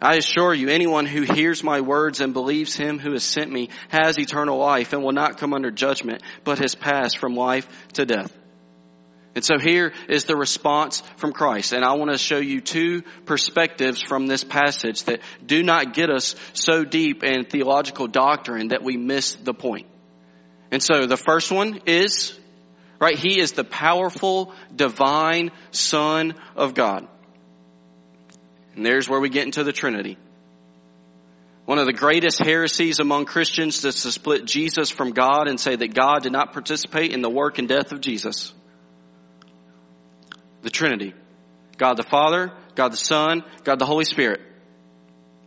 I 0.00 0.16
assure 0.16 0.52
you, 0.52 0.68
anyone 0.68 1.06
who 1.06 1.22
hears 1.22 1.62
my 1.62 1.80
words 1.80 2.20
and 2.20 2.34
believes 2.34 2.74
him 2.76 2.98
who 2.98 3.12
has 3.12 3.24
sent 3.24 3.50
me 3.50 3.70
has 3.88 4.18
eternal 4.18 4.58
life 4.58 4.92
and 4.92 5.02
will 5.02 5.12
not 5.12 5.38
come 5.38 5.54
under 5.54 5.70
judgment, 5.70 6.22
but 6.42 6.58
has 6.58 6.74
passed 6.74 7.18
from 7.18 7.36
life 7.36 7.66
to 7.94 8.04
death. 8.04 8.30
And 9.34 9.44
so 9.44 9.58
here 9.58 9.92
is 10.08 10.24
the 10.24 10.36
response 10.36 11.02
from 11.16 11.32
Christ. 11.32 11.72
And 11.72 11.84
I 11.84 11.94
want 11.94 12.12
to 12.12 12.18
show 12.18 12.38
you 12.38 12.60
two 12.60 13.02
perspectives 13.24 14.00
from 14.00 14.26
this 14.26 14.44
passage 14.44 15.04
that 15.04 15.20
do 15.44 15.62
not 15.62 15.92
get 15.92 16.08
us 16.08 16.36
so 16.52 16.84
deep 16.84 17.24
in 17.24 17.44
theological 17.44 18.06
doctrine 18.06 18.68
that 18.68 18.82
we 18.82 18.96
miss 18.96 19.34
the 19.34 19.54
point. 19.54 19.86
And 20.70 20.82
so 20.82 21.06
the 21.06 21.16
first 21.16 21.50
one 21.50 21.80
is, 21.86 22.38
right, 23.00 23.18
he 23.18 23.40
is 23.40 23.52
the 23.52 23.64
powerful, 23.64 24.54
divine 24.74 25.50
Son 25.72 26.34
of 26.54 26.74
God. 26.74 27.08
And 28.76 28.86
there's 28.86 29.08
where 29.08 29.20
we 29.20 29.30
get 29.30 29.46
into 29.46 29.64
the 29.64 29.72
Trinity. 29.72 30.16
One 31.64 31.78
of 31.78 31.86
the 31.86 31.92
greatest 31.92 32.40
heresies 32.40 33.00
among 33.00 33.24
Christians 33.24 33.84
is 33.84 34.02
to 34.02 34.12
split 34.12 34.44
Jesus 34.44 34.90
from 34.90 35.12
God 35.12 35.48
and 35.48 35.58
say 35.58 35.74
that 35.74 35.94
God 35.94 36.22
did 36.22 36.32
not 36.32 36.52
participate 36.52 37.12
in 37.12 37.22
the 37.22 37.30
work 37.30 37.58
and 37.58 37.68
death 37.68 37.90
of 37.90 38.00
Jesus. 38.00 38.52
The 40.64 40.70
Trinity. 40.70 41.14
God 41.76 41.96
the 41.96 42.02
Father, 42.02 42.52
God 42.74 42.92
the 42.92 42.96
Son, 42.96 43.44
God 43.62 43.78
the 43.78 43.86
Holy 43.86 44.04
Spirit. 44.04 44.40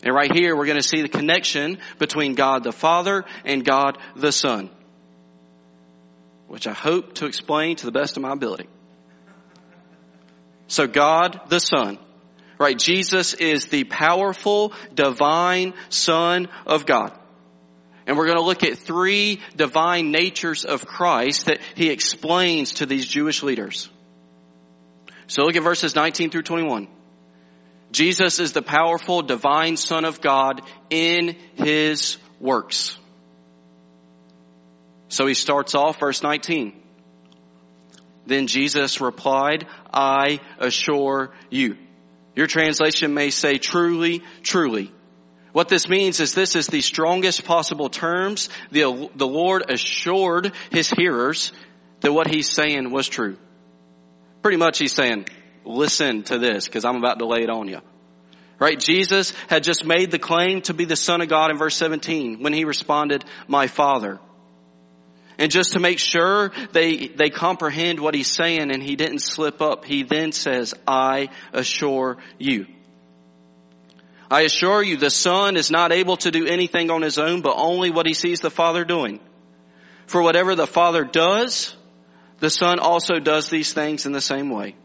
And 0.04 0.16
right 0.16 0.32
here 0.34 0.56
we're 0.56 0.66
going 0.66 0.80
to 0.80 0.88
see 0.88 1.02
the 1.02 1.10
connection 1.10 1.80
between 2.00 2.36
God 2.36 2.64
the 2.64 2.72
Father 2.72 3.26
and 3.44 3.66
God 3.66 3.98
the 4.16 4.32
Son. 4.32 4.70
Which 6.48 6.68
I 6.68 6.74
hope 6.74 7.16
to 7.16 7.26
explain 7.26 7.76
to 7.78 7.86
the 7.86 7.92
best 7.92 8.16
of 8.16 8.24
my 8.24 8.32
ability. 8.32 8.70
So 10.68 10.88
God 10.88 11.42
the 11.50 11.60
Son 11.60 12.00
Right? 12.60 12.78
Jesus 12.78 13.34
is 13.36 13.68
the 13.68 13.84
powerful, 13.84 14.74
divine 14.94 15.74
Son 15.90 16.48
of 16.66 16.86
God. 16.86 17.18
And 18.08 18.18
we're 18.18 18.26
going 18.26 18.38
to 18.38 18.44
look 18.44 18.64
at 18.64 18.78
three 18.78 19.42
divine 19.56 20.12
natures 20.12 20.66
of 20.66 20.86
Christ 20.86 21.48
that 21.48 21.60
he 21.76 21.90
explains 21.90 22.74
to 22.74 22.86
these 22.86 23.06
Jewish 23.06 23.44
leaders. 23.44 23.90
So 25.28 25.44
look 25.44 25.56
at 25.56 25.64
verses 25.64 25.96
19 25.96 26.30
through 26.30 26.44
21. 26.44 26.88
Jesus 27.92 28.40
is 28.40 28.54
the 28.54 28.62
powerful 28.62 29.22
divine 29.22 29.78
Son 29.78 30.06
of 30.06 30.22
God 30.22 30.62
in 30.90 31.38
his 31.56 32.18
works. 32.40 32.98
So 35.10 35.26
he 35.26 35.34
starts 35.34 35.76
off 35.76 36.00
verse 36.00 36.22
19. 36.22 36.84
Then 38.26 38.48
Jesus 38.48 39.00
replied, 39.00 39.68
I 39.94 40.40
assure 40.60 41.34
you. 41.50 41.78
Your 42.36 42.48
translation 42.48 43.14
may 43.14 43.30
say 43.30 43.58
truly, 43.58 44.22
truly. 44.44 44.92
What 45.54 45.70
this 45.70 45.88
means 45.88 46.20
is 46.20 46.34
this 46.34 46.56
is 46.56 46.68
the 46.68 46.82
strongest 46.82 47.46
possible 47.46 47.90
terms. 47.90 48.50
The, 48.72 49.10
the 49.16 49.28
Lord 49.28 49.72
assured 49.72 50.52
his 50.72 50.90
hearers 50.90 51.52
that 52.02 52.14
what 52.14 52.28
he's 52.28 52.50
saying 52.50 52.92
was 52.92 53.08
true. 53.08 53.38
Pretty 54.48 54.56
much 54.56 54.80
he's 54.80 54.94
saying, 54.94 55.26
listen 55.66 56.24
to 56.24 56.40
this 56.40 56.68
because 56.68 56.86
I'm 56.86 56.96
about 56.96 57.20
to 57.20 57.26
lay 57.26 57.40
it 57.40 57.50
on 57.50 57.68
you. 57.68 57.82
Right? 58.60 58.80
Jesus 58.80 59.34
had 59.50 59.62
just 59.62 59.84
made 59.84 60.10
the 60.10 60.20
claim 60.20 60.62
to 60.62 60.74
be 60.74 60.86
the 60.86 60.96
son 60.96 61.20
of 61.20 61.28
God 61.28 61.52
in 61.52 61.58
verse 61.58 61.76
17 61.76 62.42
when 62.42 62.54
he 62.54 62.64
responded, 62.64 63.26
my 63.50 63.68
father. 63.68 64.22
And 65.38 65.52
just 65.52 65.74
to 65.74 65.82
make 65.82 66.00
sure 66.00 66.54
they, 66.72 67.10
they 67.10 67.30
comprehend 67.30 68.00
what 68.00 68.16
he's 68.16 68.34
saying 68.34 68.72
and 68.72 68.82
he 68.82 68.96
didn't 68.96 69.20
slip 69.20 69.62
up, 69.62 69.84
he 69.84 70.04
then 70.04 70.32
says, 70.32 70.74
I 70.88 71.28
assure 71.52 72.16
you. 72.40 72.68
I 74.32 74.44
assure 74.44 74.82
you 74.82 74.96
the 74.96 75.10
son 75.10 75.58
is 75.58 75.70
not 75.70 75.92
able 75.92 76.16
to 76.16 76.32
do 76.32 76.46
anything 76.46 76.90
on 76.90 77.02
his 77.02 77.18
own, 77.18 77.42
but 77.42 77.56
only 77.58 77.92
what 77.92 78.08
he 78.08 78.14
sees 78.14 78.40
the 78.40 78.50
father 78.50 78.86
doing. 78.86 79.20
For 80.06 80.22
whatever 80.22 80.56
the 80.56 80.68
father 80.68 81.04
does, 81.04 81.76
the 82.40 82.50
son 82.50 82.80
also 82.80 83.20
does 83.20 83.50
these 83.50 83.74
things 83.74 84.06
in 84.06 84.12
the 84.12 84.22
same 84.22 84.50
way. 84.50 84.76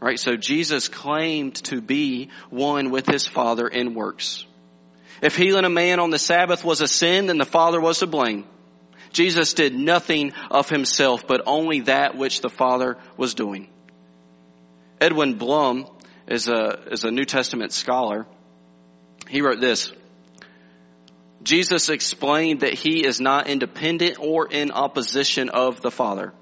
Right? 0.00 0.18
So 0.18 0.36
Jesus 0.36 0.88
claimed 0.88 1.56
to 1.64 1.80
be 1.80 2.30
one 2.50 2.90
with 2.90 3.06
his 3.06 3.26
father 3.26 3.66
in 3.66 3.94
works. 3.94 4.46
If 5.20 5.36
healing 5.36 5.64
a 5.64 5.70
man 5.70 5.98
on 5.98 6.10
the 6.10 6.18
Sabbath 6.18 6.64
was 6.64 6.80
a 6.80 6.88
sin, 6.88 7.26
then 7.26 7.38
the 7.38 7.44
father 7.44 7.80
was 7.80 7.98
to 7.98 8.06
blame. 8.06 8.44
Jesus 9.12 9.54
did 9.54 9.74
nothing 9.74 10.32
of 10.50 10.68
himself, 10.68 11.26
but 11.26 11.42
only 11.46 11.80
that 11.80 12.16
which 12.16 12.40
the 12.40 12.50
Father 12.50 12.98
was 13.16 13.34
doing. 13.34 13.68
Edwin 15.00 15.34
Blum 15.34 15.86
is 16.26 16.48
a, 16.48 16.78
is 16.90 17.04
a 17.04 17.10
New 17.10 17.24
Testament 17.24 17.72
scholar. 17.72 18.26
He 19.28 19.40
wrote 19.40 19.60
this. 19.60 19.92
Jesus 21.42 21.88
explained 21.88 22.60
that 22.60 22.74
he 22.74 23.06
is 23.06 23.20
not 23.20 23.48
independent 23.48 24.18
or 24.20 24.48
in 24.48 24.70
opposition 24.70 25.48
of 25.48 25.80
the 25.80 25.90
Father. 25.90 26.32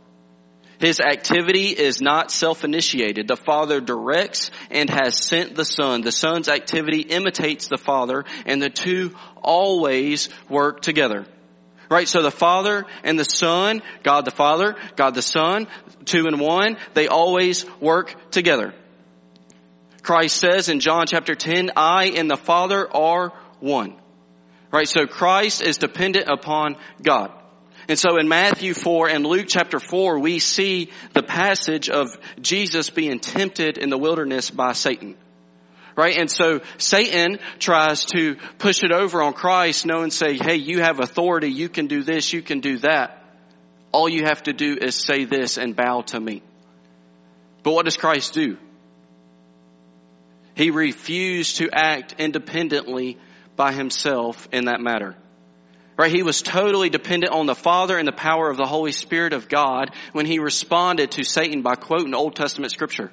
His 0.78 1.00
activity 1.00 1.68
is 1.68 2.02
not 2.02 2.30
self-initiated. 2.30 3.28
The 3.28 3.36
Father 3.36 3.80
directs 3.80 4.50
and 4.70 4.90
has 4.90 5.18
sent 5.18 5.54
the 5.54 5.64
Son. 5.64 6.02
The 6.02 6.12
Son's 6.12 6.48
activity 6.48 7.00
imitates 7.00 7.68
the 7.68 7.78
Father 7.78 8.24
and 8.44 8.60
the 8.60 8.68
two 8.68 9.14
always 9.42 10.28
work 10.48 10.82
together. 10.82 11.26
Right? 11.88 12.08
So 12.08 12.22
the 12.22 12.30
Father 12.30 12.84
and 13.04 13.18
the 13.18 13.24
Son, 13.24 13.80
God 14.02 14.24
the 14.24 14.32
Father, 14.32 14.76
God 14.96 15.14
the 15.14 15.22
Son, 15.22 15.66
two 16.04 16.26
and 16.26 16.40
one, 16.40 16.76
they 16.94 17.06
always 17.06 17.64
work 17.80 18.30
together. 18.30 18.74
Christ 20.02 20.36
says 20.36 20.68
in 20.68 20.80
John 20.80 21.06
chapter 21.06 21.34
10, 21.34 21.72
I 21.76 22.12
and 22.16 22.30
the 22.30 22.36
Father 22.36 22.88
are 22.94 23.32
one. 23.60 23.96
Right? 24.72 24.88
So 24.88 25.06
Christ 25.06 25.62
is 25.62 25.78
dependent 25.78 26.28
upon 26.28 26.76
God. 27.02 27.30
And 27.88 27.98
so 27.98 28.18
in 28.18 28.28
Matthew 28.28 28.74
4 28.74 29.08
and 29.08 29.24
Luke 29.24 29.46
chapter 29.48 29.78
4, 29.78 30.18
we 30.18 30.40
see 30.40 30.90
the 31.12 31.22
passage 31.22 31.88
of 31.88 32.08
Jesus 32.40 32.90
being 32.90 33.20
tempted 33.20 33.78
in 33.78 33.90
the 33.90 33.98
wilderness 33.98 34.50
by 34.50 34.72
Satan 34.72 35.16
right? 35.96 36.16
And 36.16 36.30
so 36.30 36.60
Satan 36.78 37.38
tries 37.58 38.04
to 38.06 38.36
push 38.58 38.84
it 38.84 38.92
over 38.92 39.22
on 39.22 39.32
Christ, 39.32 39.86
know 39.86 40.02
and 40.02 40.12
say, 40.12 40.36
hey, 40.36 40.56
you 40.56 40.82
have 40.82 41.00
authority, 41.00 41.50
you 41.50 41.68
can 41.68 41.86
do 41.86 42.02
this, 42.02 42.32
you 42.32 42.42
can 42.42 42.60
do 42.60 42.78
that. 42.78 43.24
All 43.92 44.08
you 44.08 44.24
have 44.24 44.42
to 44.42 44.52
do 44.52 44.76
is 44.78 44.94
say 44.94 45.24
this 45.24 45.56
and 45.56 45.74
bow 45.74 46.02
to 46.02 46.20
me. 46.20 46.42
But 47.62 47.72
what 47.72 47.86
does 47.86 47.96
Christ 47.96 48.34
do? 48.34 48.58
He 50.54 50.70
refused 50.70 51.56
to 51.56 51.70
act 51.72 52.16
independently 52.18 53.18
by 53.56 53.72
himself 53.72 54.48
in 54.52 54.66
that 54.66 54.80
matter. 54.80 55.16
Right? 55.96 56.12
He 56.12 56.22
was 56.22 56.42
totally 56.42 56.90
dependent 56.90 57.32
on 57.32 57.46
the 57.46 57.54
Father 57.54 57.96
and 57.98 58.06
the 58.06 58.12
power 58.12 58.50
of 58.50 58.58
the 58.58 58.66
Holy 58.66 58.92
Spirit 58.92 59.32
of 59.32 59.48
God 59.48 59.94
when 60.12 60.26
he 60.26 60.38
responded 60.38 61.12
to 61.12 61.24
Satan 61.24 61.62
by 61.62 61.74
quoting 61.74 62.14
Old 62.14 62.36
Testament 62.36 62.70
scripture. 62.70 63.10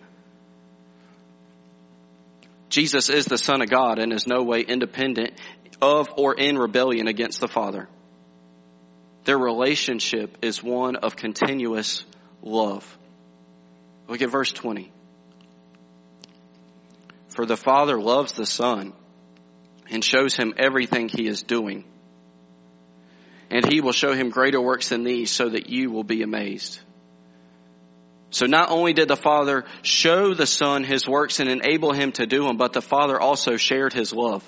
Jesus 2.69 3.09
is 3.09 3.25
the 3.25 3.38
Son 3.38 3.62
of 3.62 3.69
God 3.69 4.00
and 4.00 4.12
is 4.12 4.27
no 4.27 4.43
way 4.43 4.62
independent 4.62 5.33
of 5.81 6.09
or 6.17 6.33
in 6.33 6.57
rebellion 6.57 7.07
against 7.07 7.39
the 7.39 7.47
Father. 7.47 7.88
Their 9.25 9.38
relationship 9.38 10.39
is 10.41 10.62
one 10.62 10.97
of 10.97 11.15
continuous 11.15 12.03
love. 12.41 12.85
Look 14.07 14.21
at 14.21 14.29
verse 14.29 14.51
20. 14.51 14.91
For 17.29 17.45
the 17.45 17.55
Father 17.55 18.00
loves 18.00 18.33
the 18.33 18.45
Son 18.45 18.93
and 19.89 20.03
shows 20.03 20.35
him 20.35 20.53
everything 20.57 21.09
he 21.09 21.27
is 21.27 21.43
doing 21.43 21.85
and 23.53 23.71
he 23.71 23.81
will 23.81 23.91
show 23.91 24.13
him 24.13 24.31
greater 24.31 24.59
works 24.59 24.89
than 24.89 25.03
these 25.03 25.29
so 25.29 25.47
that 25.47 25.69
you 25.69 25.91
will 25.91 26.03
be 26.03 26.23
amazed. 26.23 26.79
So 28.31 28.47
not 28.47 28.71
only 28.71 28.93
did 28.93 29.07
the 29.07 29.15
Father 29.15 29.65
show 29.83 30.33
the 30.33 30.47
Son 30.47 30.83
his 30.83 31.07
works 31.07 31.39
and 31.39 31.47
enable 31.47 31.93
him 31.93 32.11
to 32.13 32.25
do 32.25 32.47
them, 32.47 32.57
but 32.57 32.73
the 32.73 32.81
Father 32.81 33.19
also 33.21 33.55
shared 33.55 33.93
his 33.93 34.11
love. 34.11 34.43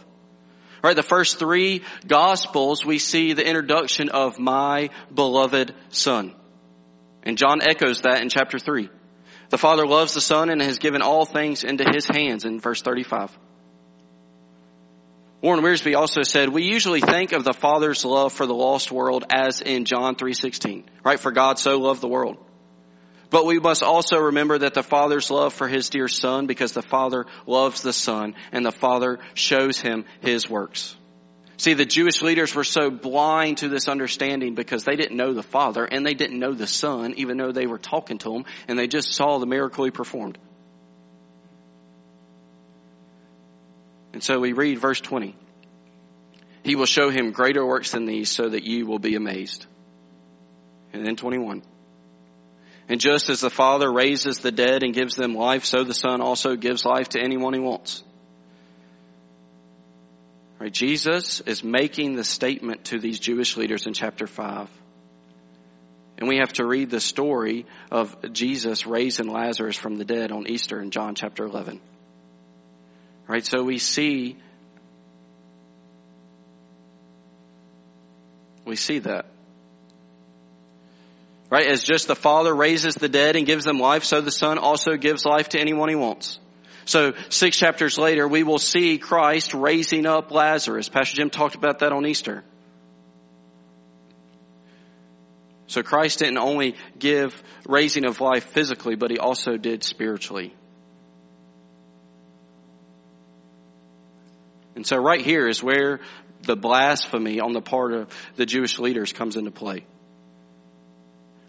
Right, 0.83 0.95
the 0.95 1.03
first 1.03 1.37
three 1.37 1.83
Gospels, 2.07 2.83
we 2.83 2.97
see 2.97 3.33
the 3.33 3.47
introduction 3.47 4.09
of 4.09 4.39
my 4.39 4.89
beloved 5.13 5.75
Son. 5.89 6.33
And 7.21 7.37
John 7.37 7.61
echoes 7.61 8.01
that 8.01 8.23
in 8.23 8.29
chapter 8.29 8.57
3. 8.57 8.89
The 9.49 9.57
Father 9.59 9.85
loves 9.85 10.15
the 10.15 10.21
Son 10.21 10.49
and 10.49 10.63
has 10.63 10.79
given 10.79 11.03
all 11.03 11.25
things 11.25 11.63
into 11.63 11.85
his 11.93 12.07
hands 12.07 12.43
in 12.43 12.59
verse 12.59 12.81
35. 12.81 13.29
Warren 15.45 15.63
Wiersbe 15.63 15.95
also 15.95 16.23
said, 16.23 16.49
we 16.49 16.63
usually 16.63 17.01
think 17.01 17.31
of 17.31 17.43
the 17.43 17.53
Father's 17.53 18.03
love 18.03 18.33
for 18.33 18.47
the 18.47 18.55
lost 18.55 18.91
world 18.91 19.25
as 19.31 19.61
in 19.61 19.85
John 19.85 20.15
3.16, 20.15 20.85
right? 21.03 21.19
For 21.19 21.31
God 21.31 21.59
so 21.59 21.77
loved 21.77 22.01
the 22.01 22.07
world. 22.07 22.37
But 23.29 23.45
we 23.45 23.59
must 23.59 23.83
also 23.83 24.17
remember 24.17 24.57
that 24.57 24.73
the 24.73 24.81
Father's 24.81 25.29
love 25.29 25.53
for 25.53 25.67
His 25.67 25.89
dear 25.89 26.07
Son 26.07 26.47
because 26.47 26.71
the 26.71 26.81
Father 26.81 27.27
loves 27.45 27.83
the 27.83 27.93
Son 27.93 28.33
and 28.51 28.65
the 28.65 28.71
Father 28.71 29.19
shows 29.35 29.79
Him 29.79 30.05
His 30.19 30.49
works. 30.49 30.95
See, 31.57 31.75
the 31.75 31.85
Jewish 31.85 32.23
leaders 32.23 32.55
were 32.55 32.63
so 32.63 32.89
blind 32.89 33.59
to 33.59 33.69
this 33.69 33.87
understanding 33.87 34.55
because 34.55 34.83
they 34.83 34.95
didn't 34.95 35.15
know 35.15 35.33
the 35.33 35.43
Father 35.43 35.85
and 35.85 36.03
they 36.03 36.15
didn't 36.15 36.39
know 36.39 36.55
the 36.55 36.65
Son 36.65 37.13
even 37.17 37.37
though 37.37 37.51
they 37.51 37.67
were 37.67 37.77
talking 37.77 38.17
to 38.17 38.33
Him 38.33 38.45
and 38.67 38.79
they 38.79 38.87
just 38.87 39.13
saw 39.13 39.37
the 39.37 39.45
miracle 39.45 39.85
He 39.85 39.91
performed. 39.91 40.39
And 44.15 44.23
so 44.23 44.39
we 44.39 44.53
read 44.53 44.79
verse 44.79 45.01
20. 45.01 45.35
He 46.63 46.77
will 46.77 46.85
show 46.85 47.09
him 47.09 47.31
greater 47.31 47.65
works 47.65 47.91
than 47.91 48.05
these 48.05 48.31
so 48.31 48.47
that 48.47 48.63
you 48.63 48.85
will 48.85 48.97
be 48.97 49.15
amazed. 49.15 49.65
And 50.93 51.05
then 51.05 51.17
21. 51.17 51.61
And 52.87 53.01
just 53.01 53.29
as 53.29 53.41
the 53.41 53.49
Father 53.49 53.91
raises 53.91 54.39
the 54.39 54.53
dead 54.53 54.83
and 54.83 54.93
gives 54.93 55.15
them 55.17 55.35
life, 55.35 55.65
so 55.65 55.83
the 55.83 55.93
Son 55.93 56.21
also 56.21 56.55
gives 56.55 56.85
life 56.85 57.09
to 57.09 57.21
anyone 57.21 57.53
he 57.53 57.59
wants. 57.59 58.05
Right? 60.59 60.71
Jesus 60.71 61.41
is 61.41 61.61
making 61.61 62.15
the 62.15 62.23
statement 62.23 62.85
to 62.85 62.99
these 62.99 63.19
Jewish 63.19 63.57
leaders 63.57 63.85
in 63.85 63.91
chapter 63.91 64.27
5. 64.27 64.69
And 66.19 66.29
we 66.29 66.37
have 66.37 66.53
to 66.53 66.65
read 66.65 66.89
the 66.89 67.01
story 67.01 67.65
of 67.91 68.15
Jesus 68.31 68.87
raising 68.87 69.27
Lazarus 69.27 69.75
from 69.75 69.97
the 69.97 70.05
dead 70.05 70.31
on 70.31 70.47
Easter 70.47 70.79
in 70.79 70.91
John 70.91 71.15
chapter 71.15 71.43
11. 71.43 71.81
Right? 73.27 73.45
So 73.45 73.63
we 73.63 73.79
see, 73.79 74.37
we 78.65 78.75
see 78.75 78.99
that. 78.99 79.25
Right? 81.49 81.67
As 81.67 81.83
just 81.83 82.07
the 82.07 82.15
Father 82.15 82.53
raises 82.53 82.95
the 82.95 83.09
dead 83.09 83.35
and 83.35 83.45
gives 83.45 83.65
them 83.65 83.79
life, 83.79 84.03
so 84.03 84.21
the 84.21 84.31
Son 84.31 84.57
also 84.57 84.97
gives 84.97 85.25
life 85.25 85.49
to 85.49 85.59
anyone 85.59 85.89
he 85.89 85.95
wants. 85.95 86.39
So 86.85 87.13
six 87.29 87.57
chapters 87.57 87.97
later, 87.97 88.27
we 88.27 88.43
will 88.43 88.59
see 88.59 88.97
Christ 88.99 89.53
raising 89.53 90.05
up 90.05 90.31
Lazarus. 90.31 90.87
Pastor 90.87 91.15
Jim 91.15 91.29
talked 91.31 91.55
about 91.55 91.79
that 91.79 91.91
on 91.91 92.05
Easter. 92.05 92.43
So 95.67 95.81
Christ 95.81 96.19
didn't 96.19 96.37
only 96.37 96.75
give 96.99 97.41
raising 97.67 98.05
of 98.05 98.21
life 98.21 98.45
physically, 98.45 98.95
but 98.95 99.09
he 99.09 99.17
also 99.17 99.57
did 99.57 99.83
spiritually. 99.83 100.53
And 104.75 104.85
so 104.85 104.97
right 104.97 105.21
here 105.21 105.47
is 105.47 105.63
where 105.63 106.01
the 106.41 106.55
blasphemy 106.55 107.39
on 107.39 107.53
the 107.53 107.61
part 107.61 107.93
of 107.93 108.09
the 108.35 108.45
Jewish 108.45 108.77
leaders 108.79 109.13
comes 109.13 109.35
into 109.35 109.51
play. 109.51 109.85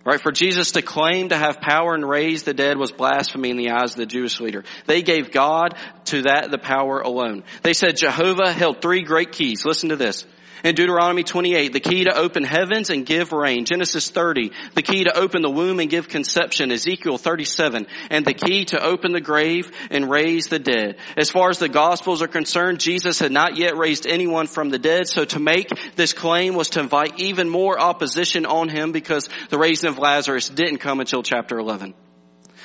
Right? 0.05 0.21
For 0.21 0.31
Jesus 0.31 0.73
to 0.73 0.83
claim 0.83 1.31
to 1.31 1.37
have 1.37 1.61
power 1.61 1.93
and 1.93 2.09
raise 2.09 2.45
the 2.45 2.55
dead 2.55 2.79
was 2.79 2.93
blasphemy 2.93 3.51
in 3.51 3.57
the 3.57 3.71
eyes 3.71 3.91
of 3.91 3.97
the 3.97 4.07
Jewish 4.07 4.39
leader. 4.39 4.63
They 4.87 5.03
gave 5.03 5.33
God 5.33 5.77
to 6.07 6.23
that 6.23 6.53
the 6.53 6.59
power 6.59 7.01
alone. 7.01 7.43
They 7.63 7.73
said 7.73 7.97
Jehovah 7.97 8.53
held 8.53 8.81
three 8.81 9.03
great 9.03 9.33
keys. 9.33 9.65
Listen 9.65 9.89
to 9.89 9.97
this. 9.97 10.25
In 10.65 10.75
Deuteronomy 10.75 11.23
28, 11.23 11.73
the 11.73 11.81
key 11.81 12.05
to 12.05 12.17
open 12.17 12.43
heavens 12.43 12.91
and 12.91 13.05
give 13.05 13.33
rain. 13.33 13.67
Genesis 13.67 14.11
30, 14.11 14.53
the 14.75 14.83
key 14.83 15.05
to 15.05 15.17
open 15.17 15.43
the 15.43 15.51
womb 15.51 15.81
and 15.81 15.91
give 15.91 16.09
conception. 16.09 16.73
Ezekiel 16.73 17.19
37, 17.19 17.87
and 18.11 18.25
the 18.25 18.33
key 18.33 18.65
to 18.67 18.83
open 18.83 19.13
the 19.13 19.21
grave 19.21 19.71
and 19.91 20.11
raise 20.11 20.47
the 20.47 20.59
dead. 20.59 20.97
As 21.17 21.31
far 21.31 21.51
as 21.51 21.59
the 21.59 21.69
Gospels 21.69 22.23
are 22.23 22.29
concerned, 22.29 22.81
Jesus 22.81 23.19
had 23.19 23.33
not 23.33 23.57
yet 23.57 23.77
raised 23.77 24.07
anyone 24.07 24.47
from 24.47 24.71
the 24.71 24.79
dead, 24.79 25.09
so 25.09 25.25
to 25.27 25.39
make 25.39 25.69
this 25.95 26.13
claim 26.13 26.55
was 26.55 26.71
to 26.71 26.81
invite 26.81 27.21
even 27.21 27.49
more 27.49 27.79
opposition 27.79 28.47
on 28.47 28.69
him 28.69 28.93
because 28.93 29.29
the 29.51 29.59
raising 29.59 29.91
of 29.91 29.99
Lazarus 29.99 30.49
didn't 30.49 30.79
come 30.79 31.01
until 31.01 31.23
chapter 31.23 31.59
11. 31.59 31.95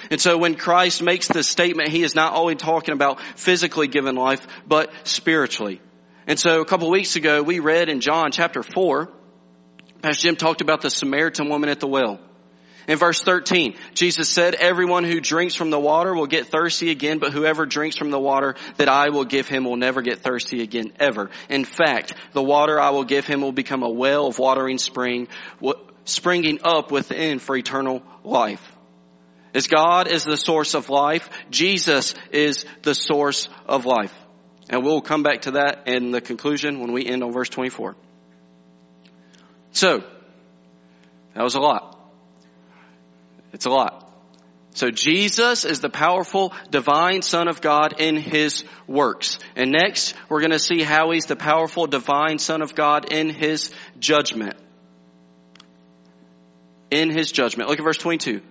And 0.10 0.20
so 0.20 0.38
when 0.38 0.56
Christ 0.56 1.04
makes 1.04 1.28
this 1.28 1.48
statement, 1.48 1.90
he 1.90 2.04
is 2.04 2.16
not 2.16 2.34
only 2.34 2.56
talking 2.56 2.94
about 2.94 3.22
physically 3.36 3.88
given 3.88 4.16
life, 4.16 4.46
but 4.66 4.92
spiritually. 5.04 5.82
And 6.28 6.40
so 6.40 6.62
a 6.62 6.66
couple 6.66 6.90
weeks 6.90 7.16
ago, 7.16 7.42
we 7.42 7.60
read 7.60 7.90
in 7.90 8.00
John 8.00 8.32
chapter 8.32 8.64
4, 8.64 9.10
Pastor 10.02 10.22
Jim 10.22 10.36
talked 10.36 10.62
about 10.62 10.82
the 10.82 10.90
Samaritan 10.90 11.50
woman 11.50 11.70
at 11.70 11.80
the 11.80 11.88
well. 11.88 12.20
In 12.88 12.98
verse 12.98 13.22
13, 13.22 13.76
Jesus 13.94 14.28
said, 14.28 14.56
everyone 14.56 15.04
who 15.04 15.20
drinks 15.22 15.54
from 15.54 15.70
the 15.70 15.80
water 15.80 16.16
will 16.16 16.26
get 16.26 16.48
thirsty 16.48 16.90
again, 16.90 17.20
but 17.20 17.32
whoever 17.32 17.66
drinks 17.66 17.96
from 17.96 18.10
the 18.10 18.20
water 18.20 18.56
that 18.78 18.90
I 18.90 19.10
will 19.10 19.26
give 19.26 19.48
him 19.48 19.64
will 19.64 19.78
never 19.78 20.02
get 20.02 20.20
thirsty 20.20 20.62
again, 20.64 20.94
ever. 21.00 21.30
In 21.50 21.64
fact, 21.64 22.14
the 22.34 22.42
water 22.42 22.80
I 22.80 22.90
will 22.90 23.04
give 23.04 23.26
him 23.26 23.42
will 23.42 23.52
become 23.52 23.84
a 23.84 23.90
well 23.90 24.26
of 24.28 24.40
watering 24.40 24.80
spring, 24.80 25.28
springing 26.06 26.60
up 26.64 26.92
within 26.92 27.40
for 27.40 27.56
eternal 27.56 28.02
life. 28.24 28.76
As 29.54 29.68
God 29.68 30.08
is 30.08 30.24
the 30.24 30.38
source 30.38 30.74
of 30.74 30.90
life, 30.90 31.30
Jesus 31.50 32.16
is 32.32 32.66
the 32.82 32.96
source 32.96 33.48
of 33.68 33.86
life. 33.86 34.14
And 34.70 34.84
we'll 34.84 35.02
come 35.02 35.24
back 35.24 35.42
to 35.42 35.52
that 35.52 35.88
in 35.88 36.12
the 36.12 36.22
conclusion 36.22 36.80
when 36.80 36.92
we 36.92 37.06
end 37.06 37.24
on 37.24 37.32
verse 37.32 37.50
24. 37.50 37.96
So, 39.72 40.04
that 41.34 41.44
was 41.44 41.56
a 41.56 41.60
lot. 41.60 41.98
It's 43.54 43.66
a 43.66 43.70
lot. 43.70 44.12
So 44.74 44.90
Jesus 44.90 45.66
is 45.66 45.82
the 45.82 45.90
powerful 45.90 46.54
divine 46.70 47.22
son 47.22 47.50
of 47.50 47.62
God 47.62 48.00
in 48.00 48.16
his 48.16 48.64
works. 48.88 49.38
And 49.56 49.72
next, 49.72 50.14
we're 50.30 50.40
going 50.40 50.52
to 50.52 50.60
see 50.60 50.82
how 50.82 51.12
he's 51.12 51.26
the 51.26 51.36
powerful 51.36 51.88
divine 51.88 52.38
son 52.38 52.62
of 52.62 52.74
God 52.74 53.12
in 53.12 53.30
his 53.30 53.74
judgment. 54.00 54.56
In 56.90 57.10
his 57.12 57.32
judgment. 57.32 57.70
Look 57.70 57.80
at 57.80 57.84
verse 57.84 57.98
22. 57.98 58.42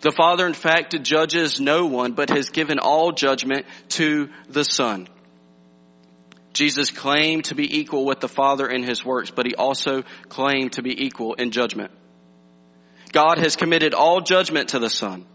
The 0.00 0.12
Father 0.12 0.46
in 0.46 0.54
fact 0.54 1.00
judges 1.02 1.60
no 1.60 1.86
one, 1.86 2.12
but 2.12 2.30
has 2.30 2.50
given 2.50 2.78
all 2.78 3.12
judgment 3.12 3.66
to 3.90 4.28
the 4.48 4.64
Son. 4.64 5.08
Jesus 6.52 6.90
claimed 6.90 7.46
to 7.46 7.54
be 7.54 7.80
equal 7.80 8.04
with 8.04 8.20
the 8.20 8.28
Father 8.28 8.66
in 8.66 8.82
his 8.82 9.04
works, 9.04 9.30
but 9.30 9.46
he 9.46 9.54
also 9.54 10.04
claimed 10.28 10.72
to 10.72 10.82
be 10.82 11.04
equal 11.04 11.34
in 11.34 11.50
judgment. 11.50 11.90
God 13.12 13.38
has 13.38 13.56
committed 13.56 13.94
all 13.94 14.20
judgment 14.20 14.70
to 14.70 14.78
the 14.78 14.90
Son. 14.90 15.26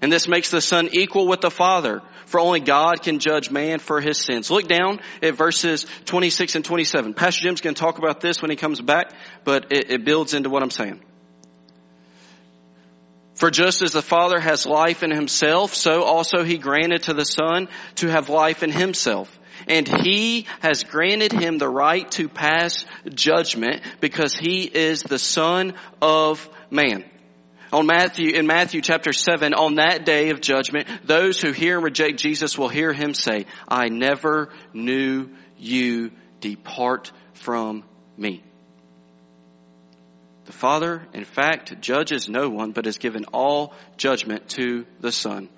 And 0.00 0.12
this 0.12 0.28
makes 0.28 0.50
the 0.50 0.60
Son 0.60 0.88
equal 0.92 1.26
with 1.26 1.40
the 1.40 1.50
Father, 1.50 2.02
for 2.26 2.38
only 2.38 2.60
God 2.60 3.02
can 3.02 3.18
judge 3.18 3.50
man 3.50 3.80
for 3.80 4.00
his 4.00 4.18
sins. 4.18 4.50
Look 4.50 4.68
down 4.68 5.00
at 5.22 5.34
verses 5.34 5.86
26 6.04 6.54
and 6.54 6.64
27. 6.64 7.14
Pastor 7.14 7.42
Jim's 7.42 7.60
going 7.60 7.74
to 7.74 7.80
talk 7.80 7.98
about 7.98 8.20
this 8.20 8.40
when 8.40 8.50
he 8.50 8.56
comes 8.56 8.80
back, 8.80 9.12
but 9.44 9.72
it, 9.72 9.90
it 9.90 10.04
builds 10.04 10.34
into 10.34 10.50
what 10.50 10.62
I'm 10.62 10.70
saying. 10.70 11.00
For 13.38 13.50
just 13.50 13.82
as 13.82 13.92
the 13.92 14.02
Father 14.02 14.38
has 14.38 14.66
life 14.66 15.02
in 15.02 15.10
himself, 15.10 15.74
so 15.74 16.02
also 16.02 16.44
he 16.44 16.58
granted 16.58 17.04
to 17.04 17.14
the 17.14 17.24
Son 17.24 17.68
to 17.96 18.08
have 18.08 18.28
life 18.28 18.62
in 18.62 18.70
himself 18.70 19.38
and 19.66 19.88
he 19.88 20.46
has 20.60 20.84
granted 20.84 21.32
him 21.32 21.58
the 21.58 21.68
right 21.68 22.08
to 22.12 22.28
pass 22.28 22.84
judgment 23.12 23.82
because 24.00 24.34
he 24.34 24.62
is 24.62 25.02
the 25.02 25.18
son 25.18 25.74
of 26.00 26.48
man. 26.70 27.04
On 27.72 27.86
Matthew, 27.86 28.30
in 28.30 28.46
Matthew 28.46 28.80
chapter 28.80 29.12
7, 29.12 29.52
on 29.52 29.74
that 29.74 30.06
day 30.06 30.30
of 30.30 30.40
judgment, 30.40 30.88
those 31.04 31.40
who 31.40 31.52
hear 31.52 31.76
and 31.76 31.84
reject 31.84 32.16
Jesus 32.16 32.56
will 32.56 32.68
hear 32.68 32.92
him 32.92 33.12
say, 33.12 33.44
I 33.68 33.88
never 33.88 34.50
knew 34.72 35.30
you. 35.58 36.12
Depart 36.40 37.10
from 37.34 37.84
me. 38.16 38.42
The 40.48 40.54
Father, 40.54 41.06
in 41.12 41.26
fact, 41.26 41.78
judges 41.82 42.26
no 42.26 42.48
one, 42.48 42.72
but 42.72 42.86
has 42.86 42.96
given 42.96 43.26
all 43.34 43.74
judgment 43.98 44.48
to 44.52 44.86
the 44.98 45.12
Son. 45.12 45.50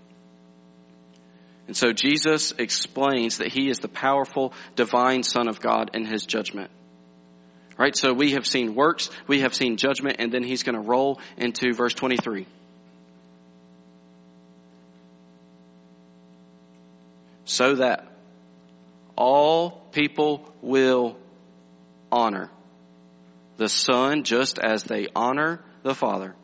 And 1.68 1.76
so 1.76 1.92
Jesus 1.92 2.52
explains 2.58 3.38
that 3.38 3.52
he 3.52 3.70
is 3.70 3.78
the 3.78 3.86
powerful 3.86 4.52
divine 4.74 5.22
Son 5.22 5.46
of 5.46 5.60
God 5.60 5.92
in 5.94 6.04
his 6.04 6.26
judgment. 6.26 6.72
Right? 7.78 7.94
So 7.94 8.12
we 8.12 8.32
have 8.32 8.44
seen 8.44 8.74
works, 8.74 9.10
we 9.28 9.42
have 9.42 9.54
seen 9.54 9.76
judgment, 9.76 10.16
and 10.18 10.32
then 10.32 10.42
he's 10.42 10.64
going 10.64 10.74
to 10.74 10.80
roll 10.80 11.20
into 11.36 11.72
verse 11.72 11.94
23. 11.94 12.48
So 17.44 17.76
that 17.76 18.08
all 19.14 19.70
people 19.92 20.52
will 20.62 21.16
honor 22.10 22.50
the 23.60 23.68
Son 23.68 24.24
just 24.24 24.58
as 24.58 24.84
they 24.84 25.08
honor 25.14 25.62
the 25.82 25.94
Father. 25.94 26.34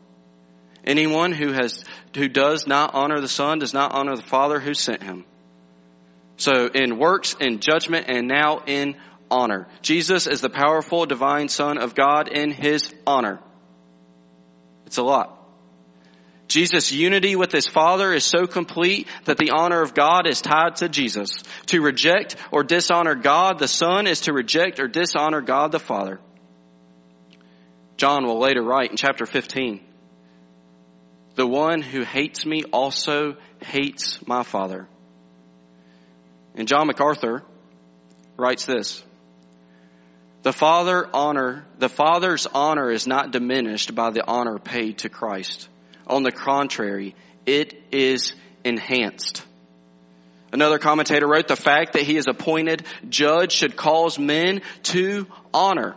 Anyone 0.85 1.31
who 1.31 1.51
has, 1.51 1.83
who 2.15 2.27
does 2.27 2.67
not 2.67 2.93
honor 2.93 3.19
the 3.19 3.27
Son 3.27 3.57
does 3.57 3.73
not 3.73 3.91
honor 3.91 4.15
the 4.15 4.21
Father 4.21 4.59
who 4.59 4.75
sent 4.75 5.01
him. 5.01 5.25
So 6.37 6.67
in 6.67 6.99
works, 6.99 7.35
in 7.39 7.59
judgment, 7.59 8.05
and 8.07 8.27
now 8.27 8.61
in 8.67 8.97
honor. 9.31 9.67
Jesus 9.81 10.27
is 10.27 10.41
the 10.41 10.49
powerful 10.51 11.07
divine 11.07 11.49
Son 11.49 11.79
of 11.79 11.95
God 11.95 12.27
in 12.27 12.51
His 12.51 12.93
honor. 13.07 13.39
It's 14.85 14.97
a 14.97 15.03
lot. 15.03 15.33
Jesus' 16.47 16.91
unity 16.91 17.35
with 17.35 17.51
His 17.51 17.65
Father 17.65 18.13
is 18.13 18.25
so 18.25 18.45
complete 18.45 19.07
that 19.25 19.39
the 19.39 19.49
honor 19.57 19.81
of 19.81 19.95
God 19.95 20.27
is 20.27 20.39
tied 20.39 20.75
to 20.77 20.87
Jesus. 20.87 21.31
To 21.65 21.81
reject 21.81 22.35
or 22.51 22.63
dishonor 22.63 23.15
God 23.15 23.57
the 23.57 23.67
Son 23.67 24.05
is 24.05 24.21
to 24.21 24.33
reject 24.33 24.79
or 24.79 24.87
dishonor 24.87 25.41
God 25.41 25.71
the 25.71 25.79
Father. 25.79 26.19
John 27.97 28.25
will 28.25 28.39
later 28.39 28.61
write 28.61 28.91
in 28.91 28.97
chapter 28.97 29.25
15, 29.25 29.81
the 31.35 31.47
one 31.47 31.81
who 31.81 32.03
hates 32.03 32.45
me 32.45 32.63
also 32.71 33.35
hates 33.61 34.25
my 34.27 34.43
Father. 34.43 34.87
And 36.55 36.67
John 36.67 36.87
MacArthur 36.87 37.43
writes 38.37 38.65
this, 38.65 39.03
the 40.43 40.53
father 40.53 41.09
honor, 41.13 41.65
the 41.77 41.89
father's 41.89 42.47
honor 42.47 42.89
is 42.89 43.05
not 43.05 43.31
diminished 43.31 43.93
by 43.93 44.11
the 44.11 44.25
honor 44.25 44.59
paid 44.59 44.99
to 44.99 45.09
Christ. 45.09 45.67
On 46.05 46.23
the 46.23 46.31
contrary, 46.31 47.15
it 47.45 47.73
is 47.91 48.33
enhanced. 48.63 49.43
Another 50.53 50.79
commentator 50.79 51.27
wrote, 51.27 51.47
the 51.47 51.55
fact 51.55 51.93
that 51.93 52.03
he 52.03 52.15
is 52.15 52.27
appointed 52.27 52.85
judge 53.09 53.51
should 53.51 53.75
cause 53.75 54.17
men 54.17 54.61
to 54.83 55.27
honor. 55.53 55.95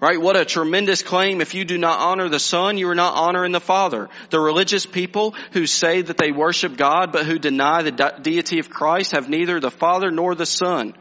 Right? 0.00 0.20
What 0.20 0.36
a 0.36 0.44
tremendous 0.44 1.02
claim. 1.02 1.40
If 1.40 1.54
you 1.54 1.64
do 1.64 1.76
not 1.76 1.98
honor 1.98 2.28
the 2.28 2.38
Son, 2.38 2.78
you 2.78 2.88
are 2.88 2.94
not 2.94 3.16
honoring 3.16 3.50
the 3.50 3.60
Father. 3.60 4.08
The 4.30 4.38
religious 4.38 4.86
people 4.86 5.34
who 5.52 5.66
say 5.66 6.02
that 6.02 6.16
they 6.16 6.30
worship 6.30 6.76
God 6.76 7.10
but 7.10 7.26
who 7.26 7.38
deny 7.38 7.82
the 7.82 7.90
de- 7.90 8.20
deity 8.22 8.60
of 8.60 8.70
Christ 8.70 9.10
have 9.10 9.28
neither 9.28 9.58
the 9.58 9.72
Father 9.72 10.12
nor 10.12 10.36
the 10.36 10.46
Son. 10.46 10.94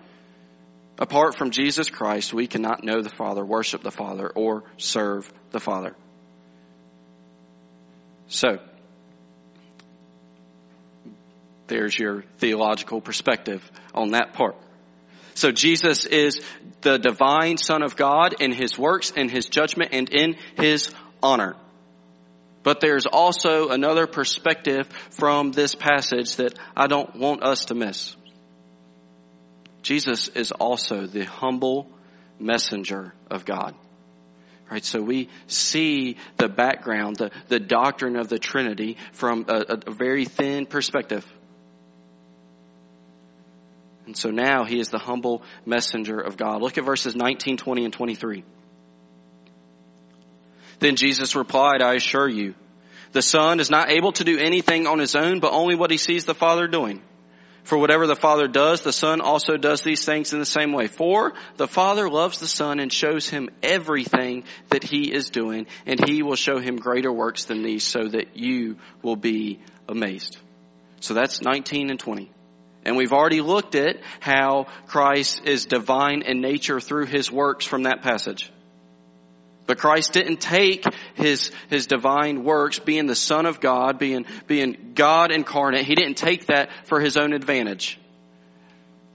Apart 0.97 1.37
from 1.37 1.51
Jesus 1.51 1.91
Christ, 1.91 2.33
we 2.33 2.47
cannot 2.47 2.83
know 2.83 3.03
the 3.03 3.09
Father, 3.09 3.45
worship 3.45 3.83
the 3.83 3.91
Father, 3.91 4.27
or 4.33 4.63
serve 4.77 5.31
the 5.51 5.59
Father. 5.59 5.95
So, 8.29 8.57
there's 11.67 11.97
your 11.97 12.23
theological 12.39 12.99
perspective 12.99 13.69
on 13.93 14.11
that 14.11 14.33
part. 14.33 14.55
So 15.37 15.51
Jesus 15.51 16.05
is 16.05 16.41
the 16.81 16.97
divine 16.97 17.57
Son 17.57 17.83
of 17.83 17.95
God 17.95 18.41
in 18.41 18.51
His 18.51 18.75
works, 18.75 19.11
in 19.11 19.29
His 19.29 19.45
judgment, 19.45 19.91
and 19.93 20.09
in 20.09 20.35
His 20.59 20.91
honor. 21.21 21.55
But 22.63 22.81
there's 22.81 23.05
also 23.05 23.69
another 23.69 24.07
perspective 24.07 24.87
from 25.11 25.51
this 25.51 25.75
passage 25.75 26.37
that 26.37 26.57
I 26.75 26.87
don't 26.87 27.15
want 27.15 27.43
us 27.43 27.65
to 27.65 27.75
miss. 27.75 28.15
Jesus 29.83 30.27
is 30.29 30.51
also 30.51 31.05
the 31.05 31.25
humble 31.25 31.87
messenger 32.39 33.13
of 33.29 33.45
God. 33.45 33.75
Right, 34.71 34.83
so 34.83 35.03
we 35.03 35.29
see 35.45 36.17
the 36.37 36.49
background, 36.49 37.17
the, 37.17 37.29
the 37.47 37.59
doctrine 37.59 38.15
of 38.15 38.27
the 38.27 38.39
Trinity 38.39 38.97
from 39.13 39.45
a, 39.47 39.77
a 39.87 39.91
very 39.91 40.25
thin 40.25 40.65
perspective. 40.65 41.23
And 44.07 44.15
so 44.15 44.31
now 44.31 44.63
he 44.63 44.79
is 44.79 44.87
the 44.89 44.97
humble 44.97 45.43
messenger 45.65 46.19
of 46.19 46.37
God. 46.37 46.61
Look 46.61 46.77
at 46.77 46.85
verses 46.85 47.15
19, 47.15 47.57
20, 47.57 47.83
and 47.83 47.93
23. 47.93 48.43
Then 50.79 50.95
Jesus 50.95 51.35
replied, 51.35 51.81
I 51.81 51.95
assure 51.95 52.27
you, 52.27 52.55
the 53.11 53.21
Son 53.21 53.59
is 53.59 53.69
not 53.69 53.91
able 53.91 54.13
to 54.13 54.23
do 54.23 54.39
anything 54.39 54.87
on 54.87 54.99
his 54.99 55.15
own, 55.15 55.41
but 55.41 55.51
only 55.51 55.75
what 55.75 55.91
he 55.91 55.97
sees 55.97 56.23
the 56.23 56.33
Father 56.33 56.67
doing. 56.67 57.01
For 57.63 57.77
whatever 57.77 58.07
the 58.07 58.15
Father 58.15 58.47
does, 58.47 58.79
the 58.79 58.93
Son 58.93 59.19
also 59.19 59.57
does 59.57 59.81
these 59.81 60.05
things 60.05 60.31
in 60.31 60.39
the 60.39 60.45
same 60.45 60.71
way. 60.71 60.87
For 60.87 61.33
the 61.57 61.67
Father 61.67 62.09
loves 62.09 62.39
the 62.39 62.47
Son 62.47 62.79
and 62.79 62.93
shows 62.93 63.27
him 63.27 63.49
everything 63.61 64.45
that 64.69 64.85
he 64.85 65.11
is 65.11 65.31
doing, 65.31 65.67
and 65.85 66.07
he 66.07 66.23
will 66.23 66.37
show 66.37 66.59
him 66.59 66.77
greater 66.77 67.11
works 67.11 67.43
than 67.43 67.63
these 67.63 67.83
so 67.83 68.07
that 68.07 68.37
you 68.37 68.77
will 69.01 69.17
be 69.17 69.59
amazed. 69.89 70.37
So 71.01 71.13
that's 71.13 71.41
19 71.41 71.89
and 71.89 71.99
20. 71.99 72.31
And 72.87 72.95
we've 72.95 73.11
already 73.11 73.41
looked 73.41 73.75
at 73.75 73.97
how 74.21 74.67
Christ 74.87 75.41
is 75.43 75.65
divine 75.65 76.21
in 76.21 76.39
nature 76.39 76.79
through 76.79 77.07
his 77.07 77.29
works 77.29 77.65
from 77.65 77.83
that 77.83 78.01
passage. 78.01 78.49
But 79.65 79.77
Christ 79.77 80.13
didn't 80.13 80.37
take 80.37 80.85
his, 81.15 81.51
his 81.69 81.87
divine 81.87 82.45
works, 82.45 82.79
being 82.79 83.05
the 83.05 83.13
Son 83.13 83.45
of 83.45 83.59
God, 83.59 83.99
being, 83.99 84.25
being 84.47 84.93
God 84.95 85.33
incarnate, 85.33 85.85
he 85.85 85.95
didn't 85.95 86.15
take 86.15 86.45
that 86.45 86.69
for 86.85 87.01
his 87.01 87.17
own 87.17 87.33
advantage. 87.33 87.99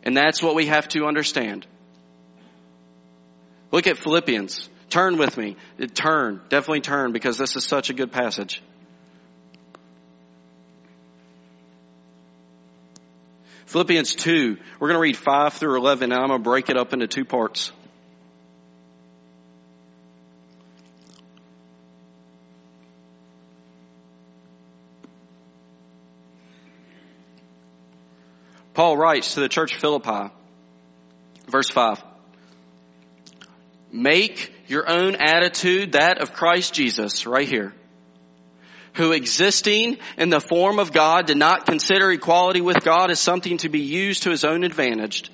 And 0.02 0.14
that's 0.14 0.42
what 0.42 0.54
we 0.54 0.66
have 0.66 0.87
to 0.88 1.06
understand. 1.06 1.66
Look 3.70 3.87
at 3.87 3.96
Philippians. 3.96 4.68
Turn 4.90 5.16
with 5.16 5.38
me. 5.38 5.56
Turn. 5.94 6.42
Definitely 6.50 6.82
turn 6.82 7.12
because 7.12 7.38
this 7.38 7.56
is 7.56 7.64
such 7.64 7.88
a 7.88 7.94
good 7.94 8.12
passage. 8.12 8.62
Philippians 13.72 14.14
2, 14.16 14.58
we're 14.78 14.88
going 14.88 14.98
to 14.98 15.00
read 15.00 15.16
5 15.16 15.54
through 15.54 15.78
11 15.78 16.12
and 16.12 16.20
I'm 16.20 16.28
going 16.28 16.38
to 16.38 16.44
break 16.44 16.68
it 16.68 16.76
up 16.76 16.92
into 16.92 17.06
two 17.06 17.24
parts. 17.24 17.72
Paul 28.74 28.98
writes 28.98 29.32
to 29.35 29.40
the 29.40 29.48
church 29.48 29.72
of 29.72 29.80
Philippi, 29.80 30.30
verse 31.48 31.70
5. 31.70 32.04
Make 33.90 34.52
your 34.66 34.87
own 34.87 35.14
attitude 35.14 35.92
that 35.92 36.20
of 36.20 36.35
Christ 36.35 36.74
Jesus, 36.74 37.26
right 37.26 37.48
here, 37.48 37.72
who 38.94 39.12
existing 39.12 39.98
in 40.18 40.31
the 40.31 40.40
form 40.40 40.78
of 40.78 40.92
God 40.92 41.26
did 41.26 41.37
not 41.37 41.66
consider 41.66 42.11
equality 42.11 42.61
with 42.61 42.85
God 42.85 43.11
as 43.11 43.20
something 43.20 43.59
to 43.59 43.68
be 43.68 43.81
used 43.81 44.24
to 44.24 44.31
his 44.31 44.44
own 44.44 44.64
advantage. 44.64 45.31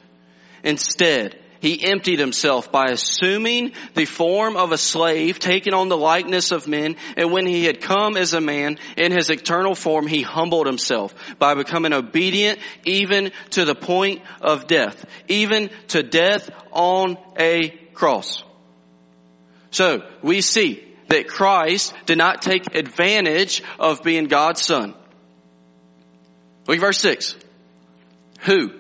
Instead, 0.63 1.39
he 1.61 1.85
emptied 1.85 2.21
himself 2.21 2.71
by 2.71 2.87
assuming 2.87 3.73
the 3.95 4.05
form 4.05 4.57
of 4.57 4.71
a 4.71 4.79
slave, 4.79 5.41
taking 5.41 5.75
on 5.75 5.89
the 5.89 5.97
likeness 5.97 6.53
of 6.53 6.69
men, 6.69 6.97
and 7.17 7.33
when 7.33 7.47
he 7.47 7.65
had 7.65 7.81
come 7.81 8.17
as 8.17 8.33
a 8.33 8.41
man 8.41 8.79
in 8.97 9.11
his 9.11 9.29
eternal 9.31 9.75
form, 9.75 10.07
he 10.07 10.23
humbled 10.23 10.67
himself 10.67 11.15
by 11.39 11.55
becoming 11.55 11.93
obedient 11.93 12.61
even 12.85 13.33
to 13.51 13.65
the 13.65 13.75
point 13.75 14.23
of 14.41 14.69
death, 14.69 15.05
even 15.27 15.71
to 15.89 16.03
death 16.03 16.49
on 16.71 17.19
a 17.39 17.71
cross. 17.93 18.45
So, 19.71 20.03
we 20.23 20.41
see 20.41 20.88
that 21.09 21.29
Christ 21.29 21.95
did 22.07 22.19
not 22.19 22.43
take 22.43 22.75
advantage 22.75 23.63
of 23.79 24.03
being 24.03 24.27
God's 24.27 24.63
son. 24.63 24.95
Look 26.67 26.77
at 26.77 26.81
verse 26.81 27.01
6. 27.01 27.35
Who? 28.41 28.73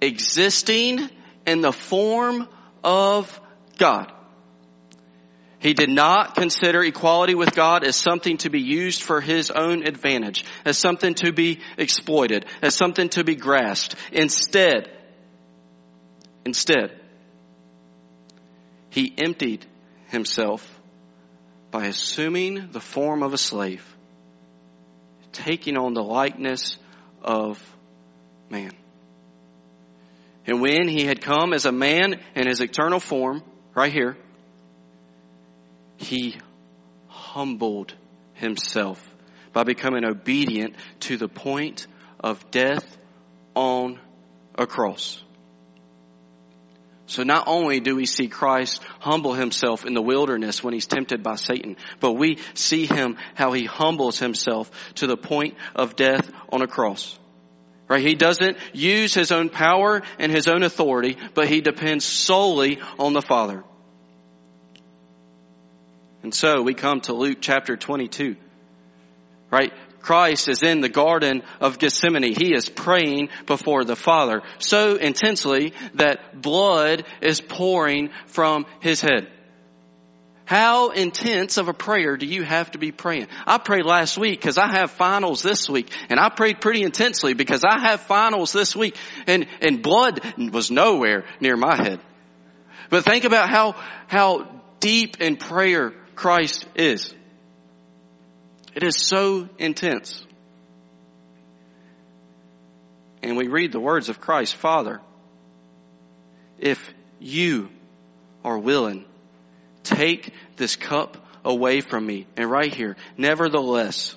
Existing 0.00 1.08
in 1.46 1.60
the 1.60 1.72
form 1.72 2.48
of 2.84 3.40
God. 3.78 4.12
He 5.58 5.72
did 5.72 5.88
not 5.88 6.34
consider 6.34 6.82
equality 6.82 7.34
with 7.34 7.54
God 7.54 7.82
as 7.82 7.96
something 7.96 8.36
to 8.38 8.50
be 8.50 8.60
used 8.60 9.02
for 9.02 9.20
his 9.20 9.50
own 9.50 9.86
advantage, 9.86 10.44
as 10.64 10.76
something 10.76 11.14
to 11.14 11.32
be 11.32 11.60
exploited, 11.78 12.44
as 12.60 12.74
something 12.74 13.08
to 13.10 13.24
be 13.24 13.36
grasped. 13.36 13.96
Instead, 14.12 14.90
instead, 16.44 17.00
he 18.90 19.14
emptied 19.16 19.64
himself 20.08 20.75
by 21.76 21.88
assuming 21.88 22.70
the 22.72 22.80
form 22.80 23.22
of 23.22 23.34
a 23.34 23.36
slave, 23.36 23.84
taking 25.32 25.76
on 25.76 25.92
the 25.92 26.02
likeness 26.02 26.78
of 27.20 27.62
man. 28.48 28.72
And 30.46 30.62
when 30.62 30.88
he 30.88 31.04
had 31.04 31.20
come 31.20 31.52
as 31.52 31.66
a 31.66 31.72
man 31.72 32.18
in 32.34 32.48
his 32.48 32.62
eternal 32.62 32.98
form, 32.98 33.42
right 33.74 33.92
here, 33.92 34.16
he 35.98 36.36
humbled 37.08 37.92
himself 38.32 39.06
by 39.52 39.64
becoming 39.64 40.06
obedient 40.06 40.76
to 41.00 41.18
the 41.18 41.28
point 41.28 41.88
of 42.18 42.50
death 42.50 42.96
on 43.54 44.00
a 44.54 44.66
cross. 44.66 45.22
So 47.06 47.22
not 47.22 47.44
only 47.46 47.78
do 47.78 47.94
we 47.94 48.04
see 48.04 48.26
Christ 48.26 48.82
humble 48.98 49.32
himself 49.32 49.86
in 49.86 49.94
the 49.94 50.02
wilderness 50.02 50.62
when 50.62 50.74
he's 50.74 50.86
tempted 50.86 51.22
by 51.22 51.36
Satan, 51.36 51.76
but 52.00 52.12
we 52.12 52.38
see 52.54 52.86
him 52.86 53.16
how 53.34 53.52
he 53.52 53.64
humbles 53.64 54.18
himself 54.18 54.70
to 54.96 55.06
the 55.06 55.16
point 55.16 55.54
of 55.74 55.94
death 55.94 56.30
on 56.50 56.62
a 56.62 56.66
cross. 56.66 57.16
Right? 57.88 58.04
He 58.04 58.16
doesn't 58.16 58.56
use 58.72 59.14
his 59.14 59.30
own 59.30 59.48
power 59.48 60.02
and 60.18 60.32
his 60.32 60.48
own 60.48 60.64
authority, 60.64 61.16
but 61.34 61.46
he 61.46 61.60
depends 61.60 62.04
solely 62.04 62.80
on 62.98 63.12
the 63.12 63.22
Father. 63.22 63.62
And 66.24 66.34
so 66.34 66.62
we 66.62 66.74
come 66.74 67.02
to 67.02 67.12
Luke 67.12 67.38
chapter 67.40 67.76
22. 67.76 68.34
Right? 69.52 69.72
Christ 70.06 70.48
is 70.48 70.62
in 70.62 70.80
the 70.80 70.88
Garden 70.88 71.42
of 71.60 71.80
Gethsemane. 71.80 72.32
He 72.32 72.54
is 72.54 72.68
praying 72.68 73.28
before 73.44 73.82
the 73.82 73.96
Father 73.96 74.42
so 74.60 74.94
intensely 74.94 75.72
that 75.94 76.40
blood 76.40 77.04
is 77.20 77.40
pouring 77.40 78.10
from 78.26 78.66
his 78.78 79.00
head. 79.00 79.26
How 80.44 80.90
intense 80.90 81.56
of 81.56 81.66
a 81.66 81.74
prayer 81.74 82.16
do 82.16 82.24
you 82.24 82.44
have 82.44 82.70
to 82.70 82.78
be 82.78 82.92
praying? 82.92 83.26
I 83.48 83.58
prayed 83.58 83.84
last 83.84 84.16
week 84.16 84.40
because 84.40 84.58
I 84.58 84.68
have 84.68 84.92
finals 84.92 85.42
this 85.42 85.68
week 85.68 85.90
and 86.08 86.20
I 86.20 86.28
prayed 86.28 86.60
pretty 86.60 86.84
intensely 86.84 87.34
because 87.34 87.64
I 87.64 87.80
have 87.80 88.02
finals 88.02 88.52
this 88.52 88.76
week 88.76 88.96
and, 89.26 89.48
and 89.60 89.82
blood 89.82 90.20
was 90.52 90.70
nowhere 90.70 91.24
near 91.40 91.56
my 91.56 91.74
head. 91.74 91.98
But 92.90 93.04
think 93.04 93.24
about 93.24 93.48
how, 93.48 93.74
how 94.06 94.62
deep 94.78 95.20
in 95.20 95.36
prayer 95.36 95.94
Christ 96.14 96.64
is. 96.76 97.12
It 98.76 98.82
is 98.82 98.98
so 98.98 99.48
intense. 99.58 100.22
And 103.22 103.38
we 103.38 103.48
read 103.48 103.72
the 103.72 103.80
words 103.80 104.10
of 104.10 104.20
Christ, 104.20 104.54
Father, 104.54 105.00
if 106.58 106.78
you 107.18 107.70
are 108.44 108.58
willing, 108.58 109.06
take 109.82 110.34
this 110.56 110.76
cup 110.76 111.16
away 111.42 111.80
from 111.80 112.04
me. 112.04 112.26
And 112.36 112.50
right 112.50 112.72
here, 112.72 112.96
nevertheless, 113.16 114.14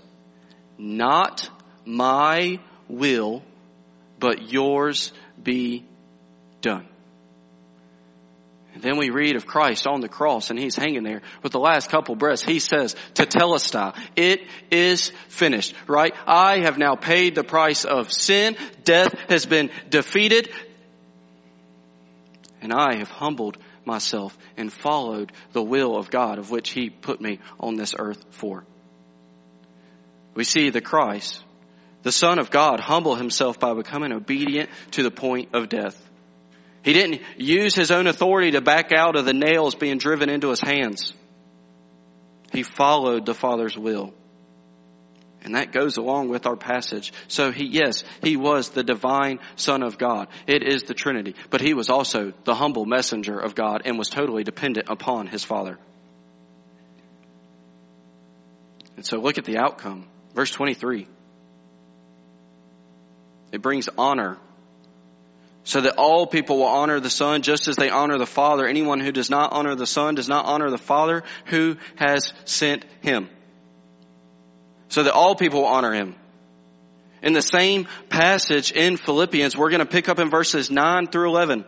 not 0.78 1.50
my 1.86 2.60
will, 2.89 3.43
but 4.19 4.52
yours 4.52 5.13
be 5.41 5.86
done. 6.60 6.88
And 8.80 8.92
then 8.94 8.98
we 8.98 9.10
read 9.10 9.36
of 9.36 9.46
Christ 9.46 9.88
on 9.88 10.00
the 10.00 10.08
cross 10.08 10.52
and 10.52 10.58
he's 10.58 10.78
hanging 10.78 11.04
there 11.04 11.22
with 11.44 11.52
the 11.52 11.60
last 11.60 11.89
couple 11.89 12.15
breaths. 12.15 12.42
He 12.42 12.60
says 12.60 12.96
to 13.15 13.26
tetelestai, 13.26 13.94
it 14.15 14.39
is 14.72 15.10
finished, 15.28 15.76
right? 15.86 16.15
I 16.26 16.62
have 16.62 16.78
now 16.78 16.96
paid 16.96 17.36
the 17.36 17.44
price 17.44 17.84
of 17.84 18.10
sin. 18.10 18.56
Death 18.86 19.13
has 19.28 19.46
been 19.46 19.70
defeated. 19.89 20.50
And 22.62 22.72
I 22.72 23.00
have 23.00 23.10
humbled 23.10 23.58
myself 23.84 24.38
and 24.56 24.72
followed 24.72 25.34
the 25.52 25.62
will 25.62 25.98
of 25.98 26.10
God 26.10 26.39
of 26.39 26.50
which 26.50 26.70
he 26.70 26.89
put 26.89 27.20
me 27.20 27.39
on 27.60 27.76
this 27.76 27.94
earth 28.00 28.24
for. 28.30 28.63
We 30.36 30.46
see 30.46 30.70
the 30.70 30.80
Christ, 30.80 31.44
the 32.04 32.13
Son 32.13 32.39
of 32.39 32.50
God, 32.50 32.80
humble 32.80 33.15
himself 33.15 33.60
by 33.60 33.74
becoming 33.74 34.13
obedient 34.13 34.70
to 34.92 35.04
the 35.04 35.12
point 35.12 35.50
of 35.54 35.68
death. 35.68 36.09
He 36.84 36.94
didn't 36.94 37.22
use 37.38 37.76
his 37.76 37.92
own 37.92 38.08
authority 38.08 38.52
to 38.52 38.62
back 38.62 38.92
out 38.92 39.15
of 39.15 39.26
the 39.26 39.34
nails 39.34 39.76
being 39.76 39.98
driven 39.98 40.30
into 40.30 40.50
his 40.50 40.62
hands. 40.62 41.13
He 42.52 42.63
followed 42.63 43.26
the 43.26 43.34
Father's 43.34 43.78
will. 43.78 44.13
And 45.42 45.56
that 45.56 45.72
goes 45.72 45.98
along 45.98 46.30
with 46.30 46.46
our 46.46 46.58
passage. 46.58 47.13
So 47.28 47.52
he, 47.52 47.65
yes, 47.65 48.04
he 48.22 48.36
was 48.36 48.70
the 48.70 48.84
divine 48.84 49.39
Son 49.56 49.84
of 49.84 49.98
God. 49.98 50.28
It 50.48 50.63
is 50.63 50.84
the 50.84 50.94
Trinity. 50.94 51.36
But 51.50 51.62
he 51.62 51.74
was 51.74 51.89
also 51.89 52.34
the 52.44 52.56
humble 52.56 52.86
messenger 52.86 53.39
of 53.39 53.56
God 53.56 53.84
and 53.86 53.98
was 53.98 54.10
totally 54.10 54.44
dependent 54.44 54.88
upon 54.89 55.28
his 55.28 55.44
Father. 55.44 55.78
And 58.98 59.06
so 59.06 59.18
look 59.18 59.38
at 59.38 59.46
the 59.46 59.58
outcome. 59.58 60.08
Verse 60.34 60.52
23. 60.52 61.08
It 63.54 63.62
brings 63.62 63.88
honor 63.98 64.38
so 65.69 65.82
that 65.82 65.97
all 65.99 66.25
people 66.25 66.58
will 66.58 66.65
honor 66.65 66.99
the 66.99 67.12
Son 67.12 67.43
just 67.43 67.67
as 67.67 67.75
they 67.75 67.91
honor 67.91 68.17
the 68.17 68.25
Father. 68.25 68.65
Anyone 68.65 68.99
who 68.99 69.12
does 69.12 69.29
not 69.29 69.53
honor 69.53 69.75
the 69.75 69.86
Son 69.86 70.15
does 70.15 70.27
not 70.27 70.45
honor 70.45 70.71
the 70.71 70.79
Father 70.79 71.21
who 71.45 71.77
has 71.95 72.34
sent 72.45 72.86
him. 73.01 73.29
So 74.88 75.03
that 75.03 75.13
all 75.13 75.36
people 75.36 75.60
will 75.60 75.67
honor 75.67 75.93
him. 75.93 76.15
In 77.21 77.34
the 77.34 77.43
same 77.43 77.88
passage 78.10 78.71
in 78.71 78.97
Philippians, 78.97 79.55
we're 79.55 79.69
going 79.69 79.82
to 79.82 79.86
pick 79.86 80.10
up 80.10 80.17
in 80.17 80.32
verses 80.32 80.71
9 80.71 81.05
through 81.05 81.29
11. 81.29 81.65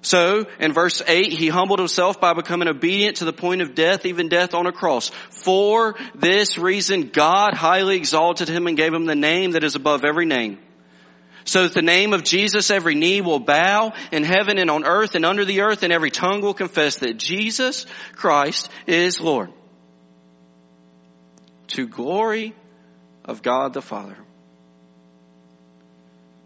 So, 0.00 0.46
in 0.58 0.72
verse 0.72 1.02
8, 1.06 1.30
he 1.30 1.48
humbled 1.48 1.78
himself 1.78 2.18
by 2.18 2.32
becoming 2.32 2.68
obedient 2.68 3.18
to 3.18 3.26
the 3.26 3.34
point 3.34 3.60
of 3.60 3.74
death, 3.74 4.06
even 4.06 4.30
death 4.30 4.54
on 4.54 4.66
a 4.66 4.72
cross. 4.72 5.10
For 5.28 5.96
this 6.14 6.56
reason, 6.56 7.10
God 7.12 7.52
highly 7.52 7.96
exalted 7.96 8.48
him 8.48 8.66
and 8.66 8.78
gave 8.78 8.94
him 8.94 9.04
the 9.04 9.14
name 9.14 9.50
that 9.50 9.64
is 9.64 9.74
above 9.74 10.06
every 10.06 10.24
name 10.24 10.58
so 11.48 11.62
that 11.62 11.72
the 11.72 11.80
name 11.80 12.12
of 12.12 12.24
Jesus 12.24 12.70
every 12.70 12.94
knee 12.94 13.22
will 13.22 13.38
bow 13.38 13.94
in 14.12 14.22
heaven 14.22 14.58
and 14.58 14.70
on 14.70 14.84
earth 14.84 15.14
and 15.14 15.24
under 15.24 15.46
the 15.46 15.62
earth 15.62 15.82
and 15.82 15.94
every 15.94 16.10
tongue 16.10 16.42
will 16.42 16.52
confess 16.52 16.98
that 16.98 17.16
Jesus 17.16 17.86
Christ 18.12 18.68
is 18.86 19.18
Lord. 19.18 19.50
To 21.68 21.88
glory 21.88 22.54
of 23.24 23.40
God 23.40 23.72
the 23.72 23.80
Father. 23.80 24.18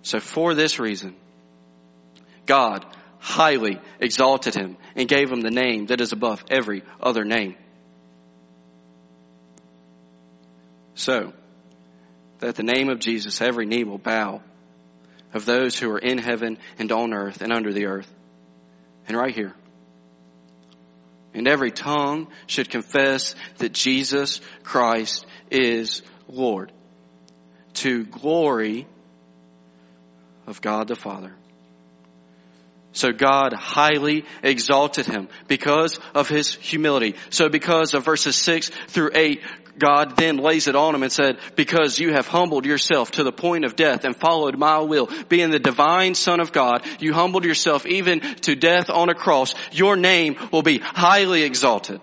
So 0.03 0.21
for 0.21 0.55
this 0.55 0.79
reason, 0.79 1.17
God 2.47 2.87
highly 3.19 3.81
exalted 3.99 4.55
him 4.55 4.77
and 4.95 5.09
gave 5.09 5.33
him 5.33 5.41
the 5.41 5.51
name 5.51 5.87
that 5.87 6.01
is 6.01 6.13
above 6.13 6.45
every 6.49 6.85
other 7.01 7.25
name. 7.25 7.57
So, 10.95 11.33
that 12.39 12.55
the 12.55 12.63
name 12.63 12.89
of 12.89 13.01
Jesus 13.01 13.41
every 13.41 13.67
knee 13.67 13.83
will 13.83 13.99
bow 13.99 14.43
of 15.33 15.45
those 15.45 15.79
who 15.79 15.91
are 15.91 15.99
in 15.99 16.19
heaven 16.19 16.59
and 16.79 16.93
on 16.93 17.13
earth 17.13 17.41
and 17.43 17.53
under 17.53 17.73
the 17.73 17.87
earth. 17.87 18.13
And 19.09 19.17
right 19.17 19.35
here. 19.35 19.55
And 21.35 21.49
every 21.49 21.71
tongue 21.71 22.29
should 22.47 22.69
confess 22.69 23.35
that 23.59 23.73
Jesus 23.73 24.41
Christ 24.63 25.27
is 25.51 26.03
Lord 26.29 26.73
to 27.75 28.05
glory 28.05 28.87
of 30.47 30.61
God 30.61 30.89
the 30.89 30.97
Father. 30.97 31.33
So 32.93 33.11
God 33.11 33.55
highly 33.55 34.27
exalted 34.43 35.07
him 35.07 35.29
because 35.49 35.99
of 36.15 36.29
his 36.29 36.55
humility. 36.55 37.15
So 37.31 37.49
because 37.49 37.95
of 37.95 38.05
verses 38.05 38.37
6 38.37 38.71
through 38.89 39.13
8, 39.15 39.43
God 39.79 40.17
then 40.17 40.37
lays 40.37 40.69
it 40.69 40.77
on 40.77 40.95
him 40.95 41.03
and 41.03 41.13
said, 41.13 41.39
because 41.57 41.99
you 41.99 42.13
have 42.13 42.27
humbled 42.27 42.67
yourself 42.67 43.13
to 43.13 43.25
the 43.25 43.33
point 43.33 43.65
of 43.65 43.77
death 43.77 44.05
and 44.05 44.15
followed 44.15 44.59
my 44.59 44.81
will, 44.81 45.09
being 45.29 45.51
the 45.51 45.59
divine 45.59 46.15
son 46.15 46.41
of 46.41 46.53
God, 46.53 46.87
you 47.01 47.13
humbled 47.13 47.45
yourself 47.45 47.87
even 47.87 48.21
to 48.21 48.55
death 48.55 48.91
on 48.91 49.09
a 49.09 49.15
cross, 49.15 49.55
your 49.73 49.97
name 49.97 50.37
will 50.53 50.63
be 50.63 50.79
highly 50.79 51.43
exalted. 51.43 52.01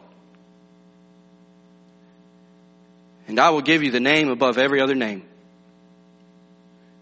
And 3.27 3.39
I 3.39 3.51
will 3.51 3.61
give 3.61 3.83
you 3.83 3.91
the 3.91 3.99
name 3.99 4.29
above 4.29 4.57
every 4.57 4.81
other 4.81 4.95
name. 4.95 5.23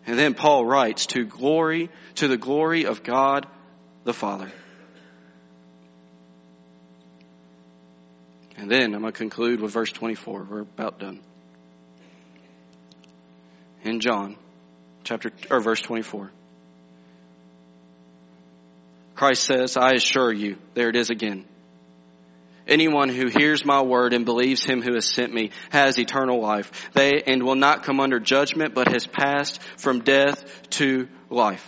And 0.06 0.19
then 0.19 0.34
Paul 0.34 0.65
writes, 0.65 1.06
to 1.08 1.25
glory, 1.25 1.89
to 2.15 2.27
the 2.27 2.38
glory 2.38 2.86
of 2.86 3.03
God 3.03 3.47
the 4.03 4.13
Father. 4.13 4.51
And 8.57 8.69
then 8.71 8.95
I'm 8.95 9.01
going 9.01 9.13
to 9.13 9.17
conclude 9.17 9.61
with 9.61 9.71
verse 9.71 9.91
24. 9.91 10.47
We're 10.49 10.61
about 10.61 10.99
done. 10.99 11.21
In 13.83 13.99
John 13.99 14.35
chapter 15.03 15.31
or 15.49 15.61
verse 15.61 15.79
24. 15.81 16.31
Christ 19.15 19.43
says, 19.43 19.77
I 19.77 19.93
assure 19.93 20.31
you, 20.31 20.57
there 20.73 20.89
it 20.89 20.95
is 20.95 21.09
again. 21.09 21.45
Anyone 22.67 23.09
who 23.09 23.27
hears 23.27 23.63
my 23.63 23.81
word 23.81 24.13
and 24.13 24.25
believes 24.25 24.63
him 24.63 24.81
who 24.81 24.93
has 24.93 25.05
sent 25.05 25.33
me 25.33 25.51
has 25.69 25.97
eternal 25.97 26.41
life. 26.41 26.89
They 26.93 27.23
and 27.25 27.41
will 27.43 27.55
not 27.55 27.83
come 27.83 27.99
under 27.99 28.19
judgment, 28.19 28.75
but 28.75 28.89
has 28.89 29.07
passed 29.07 29.61
from 29.77 30.01
death 30.01 30.69
to 30.71 31.07
life. 31.29 31.65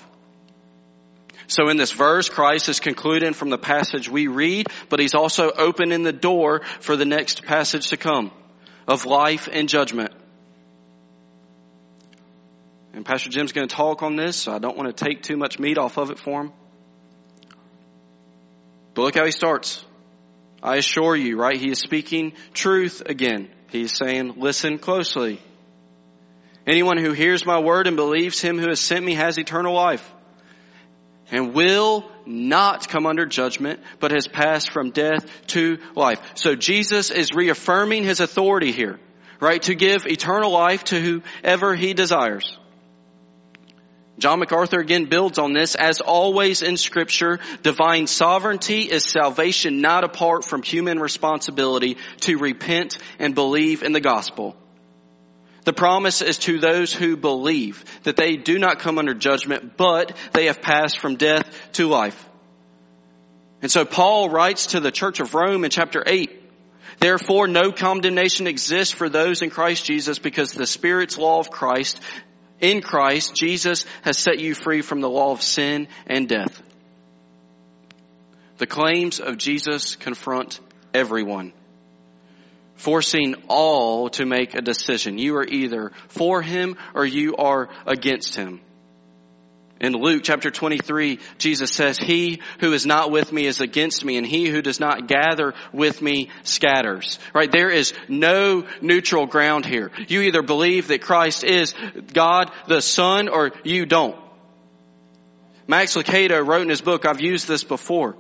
So 1.49 1.67
in 1.67 1.77
this 1.77 1.91
verse, 1.91 2.29
Christ 2.29 2.69
is 2.69 2.79
concluding 2.79 3.33
from 3.33 3.49
the 3.49 3.57
passage 3.57 4.07
we 4.07 4.27
read, 4.27 4.67
but 4.87 4.99
he's 4.99 5.15
also 5.15 5.49
opening 5.49 6.03
the 6.03 6.13
door 6.13 6.61
for 6.79 6.95
the 6.95 7.05
next 7.05 7.43
passage 7.43 7.89
to 7.89 7.97
come 7.97 8.31
of 8.87 9.07
life 9.07 9.49
and 9.51 9.67
judgment. 9.67 10.13
And 12.93 13.03
Pastor 13.03 13.31
Jim's 13.31 13.51
going 13.51 13.67
to 13.67 13.75
talk 13.75 14.03
on 14.03 14.15
this, 14.15 14.37
so 14.37 14.51
I 14.51 14.59
don't 14.59 14.77
want 14.77 14.95
to 14.95 15.05
take 15.05 15.23
too 15.23 15.37
much 15.37 15.57
meat 15.57 15.79
off 15.79 15.97
of 15.97 16.11
it 16.11 16.19
for 16.19 16.41
him. 16.41 16.53
But 18.93 19.01
look 19.01 19.15
how 19.15 19.25
he 19.25 19.31
starts. 19.31 19.83
I 20.61 20.75
assure 20.75 21.15
you, 21.15 21.35
right? 21.35 21.59
He 21.59 21.71
is 21.71 21.79
speaking 21.79 22.33
truth 22.53 23.01
again. 23.07 23.49
He's 23.71 23.97
saying, 23.97 24.35
listen 24.37 24.77
closely. 24.77 25.41
Anyone 26.67 26.99
who 26.99 27.13
hears 27.13 27.43
my 27.43 27.59
word 27.59 27.87
and 27.87 27.95
believes 27.95 28.39
him 28.39 28.59
who 28.59 28.69
has 28.69 28.79
sent 28.79 29.03
me 29.03 29.15
has 29.15 29.39
eternal 29.39 29.73
life 29.73 30.07
and 31.31 31.53
will 31.53 32.09
not 32.25 32.87
come 32.87 33.05
under 33.05 33.25
judgment, 33.25 33.79
but 33.99 34.11
has 34.11 34.27
passed 34.27 34.71
from 34.71 34.91
death 34.91 35.25
to 35.47 35.79
life. 35.95 36.19
So 36.35 36.55
Jesus 36.55 37.11
is 37.11 37.33
reaffirming 37.33 38.03
his 38.03 38.19
authority 38.19 38.71
here, 38.71 38.99
right? 39.39 39.61
To 39.63 39.75
give 39.75 40.05
eternal 40.05 40.51
life 40.51 40.83
to 40.85 40.99
whoever 40.99 41.75
he 41.75 41.93
desires. 41.93 42.57
John 44.19 44.39
MacArthur 44.39 44.79
again 44.79 45.05
builds 45.05 45.39
on 45.39 45.53
this. 45.53 45.75
As 45.75 46.01
always 46.01 46.61
in 46.61 46.75
scripture, 46.75 47.39
divine 47.63 48.05
sovereignty 48.05 48.81
is 48.81 49.05
salvation 49.05 49.79
not 49.79 50.03
apart 50.03 50.43
from 50.43 50.61
human 50.61 50.99
responsibility 50.99 51.95
to 52.21 52.37
repent 52.37 52.97
and 53.17 53.33
believe 53.33 53.81
in 53.81 53.93
the 53.93 54.01
gospel. 54.01 54.57
The 55.65 55.73
promise 55.73 56.21
is 56.21 56.37
to 56.39 56.59
those 56.59 56.93
who 56.93 57.17
believe 57.17 57.83
that 58.03 58.15
they 58.15 58.37
do 58.37 58.57
not 58.59 58.79
come 58.79 58.97
under 58.97 59.13
judgment, 59.13 59.77
but 59.77 60.15
they 60.33 60.45
have 60.45 60.61
passed 60.61 60.99
from 60.99 61.15
death 61.15 61.45
to 61.73 61.87
life. 61.87 62.27
And 63.61 63.69
so 63.69 63.83
Paul 63.85 64.29
writes 64.29 64.67
to 64.67 64.79
the 64.79 64.91
church 64.91 65.19
of 65.19 65.33
Rome 65.33 65.65
in 65.65 65.69
chapter 65.69 66.03
8, 66.05 66.35
Therefore 66.99 67.47
no 67.47 67.71
condemnation 67.71 68.47
exists 68.47 68.93
for 68.93 69.09
those 69.09 69.41
in 69.41 69.49
Christ 69.49 69.85
Jesus 69.85 70.19
because 70.19 70.51
the 70.51 70.67
Spirit's 70.67 71.17
law 71.17 71.39
of 71.39 71.49
Christ 71.49 71.99
in 72.59 72.81
Christ, 72.81 73.35
Jesus 73.35 73.85
has 74.01 74.17
set 74.17 74.39
you 74.39 74.53
free 74.53 74.81
from 74.81 74.99
the 75.01 75.09
law 75.09 75.31
of 75.31 75.41
sin 75.41 75.87
and 76.07 76.27
death. 76.27 76.61
The 78.57 78.67
claims 78.67 79.21
of 79.21 79.37
Jesus 79.37 79.95
confront 79.95 80.59
everyone, 80.93 81.53
forcing 82.79 83.35
all 83.49 84.09
to 84.09 84.25
make 84.25 84.55
a 84.55 84.61
decision. 84.61 85.17
You 85.17 85.35
are 85.35 85.45
either 85.45 85.91
for 86.07 86.41
him 86.41 86.77
or 86.95 87.05
you 87.05 87.35
are 87.35 87.69
against 87.85 88.35
him. 88.35 88.61
In 89.81 89.93
Luke 89.93 90.23
chapter 90.23 90.49
23, 90.49 91.19
Jesus 91.37 91.71
says, 91.71 91.97
He 91.97 92.41
who 92.59 92.73
is 92.73 92.85
not 92.85 93.11
with 93.11 93.31
me 93.31 93.45
is 93.45 93.61
against 93.61 94.03
me, 94.03 94.17
and 94.17 94.25
he 94.25 94.47
who 94.47 94.61
does 94.61 94.79
not 94.79 95.07
gather 95.07 95.53
with 95.71 96.01
me 96.01 96.29
scatters. 96.43 97.19
Right? 97.33 97.51
There 97.51 97.69
is 97.69 97.93
no 98.09 98.65
neutral 98.81 99.25
ground 99.25 99.65
here. 99.65 99.91
You 100.07 100.21
either 100.21 100.41
believe 100.41 100.87
that 100.87 101.01
Christ 101.01 101.43
is 101.43 101.73
God 102.13 102.51
the 102.67 102.81
Son 102.81 103.29
or 103.29 103.51
you 103.63 103.85
don't. 103.85 104.17
Max 105.67 105.95
Lucado 105.95 106.45
wrote 106.45 106.63
in 106.63 106.69
his 106.69 106.81
book, 106.81 107.05
I've 107.05 107.21
used 107.21 107.47
this 107.47 107.63
before. 107.63 108.15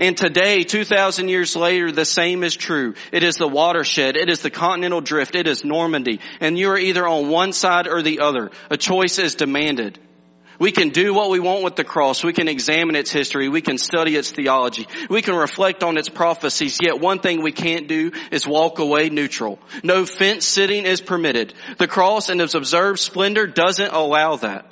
And 0.00 0.16
today, 0.16 0.64
2,000 0.64 1.28
years 1.28 1.54
later, 1.54 1.92
the 1.92 2.06
same 2.06 2.42
is 2.42 2.56
true. 2.56 2.94
It 3.12 3.22
is 3.22 3.36
the 3.36 3.46
watershed. 3.46 4.16
It 4.16 4.30
is 4.30 4.40
the 4.40 4.48
continental 4.48 5.02
drift. 5.02 5.34
It 5.34 5.46
is 5.46 5.62
Normandy. 5.62 6.20
And 6.40 6.58
you 6.58 6.70
are 6.70 6.78
either 6.78 7.06
on 7.06 7.28
one 7.28 7.52
side 7.52 7.86
or 7.86 8.00
the 8.00 8.20
other. 8.20 8.50
A 8.70 8.78
choice 8.78 9.18
is 9.18 9.34
demanded. 9.34 9.98
We 10.58 10.72
can 10.72 10.88
do 10.88 11.12
what 11.12 11.28
we 11.28 11.38
want 11.38 11.64
with 11.64 11.76
the 11.76 11.84
cross. 11.84 12.24
We 12.24 12.32
can 12.32 12.48
examine 12.48 12.96
its 12.96 13.10
history. 13.10 13.50
We 13.50 13.60
can 13.60 13.76
study 13.76 14.16
its 14.16 14.30
theology. 14.30 14.86
We 15.10 15.20
can 15.20 15.34
reflect 15.34 15.82
on 15.82 15.98
its 15.98 16.08
prophecies. 16.08 16.78
Yet 16.82 16.98
one 16.98 17.18
thing 17.18 17.42
we 17.42 17.52
can't 17.52 17.86
do 17.86 18.12
is 18.30 18.46
walk 18.46 18.78
away 18.78 19.10
neutral. 19.10 19.58
No 19.82 20.06
fence 20.06 20.46
sitting 20.46 20.86
is 20.86 21.02
permitted. 21.02 21.52
The 21.76 21.88
cross 21.88 22.30
and 22.30 22.40
its 22.40 22.54
observed 22.54 23.00
splendor 23.00 23.46
doesn't 23.46 23.92
allow 23.92 24.36
that. 24.36 24.70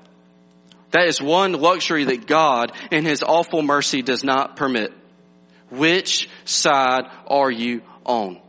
That 0.92 1.06
is 1.06 1.20
one 1.20 1.52
luxury 1.52 2.04
that 2.04 2.26
God 2.26 2.72
in 2.90 3.04
His 3.04 3.22
awful 3.22 3.60
mercy 3.60 4.00
does 4.00 4.24
not 4.24 4.56
permit. 4.56 4.94
Which 5.70 6.28
side 6.44 7.04
are 7.26 7.50
you 7.50 7.82
on? 8.04 8.40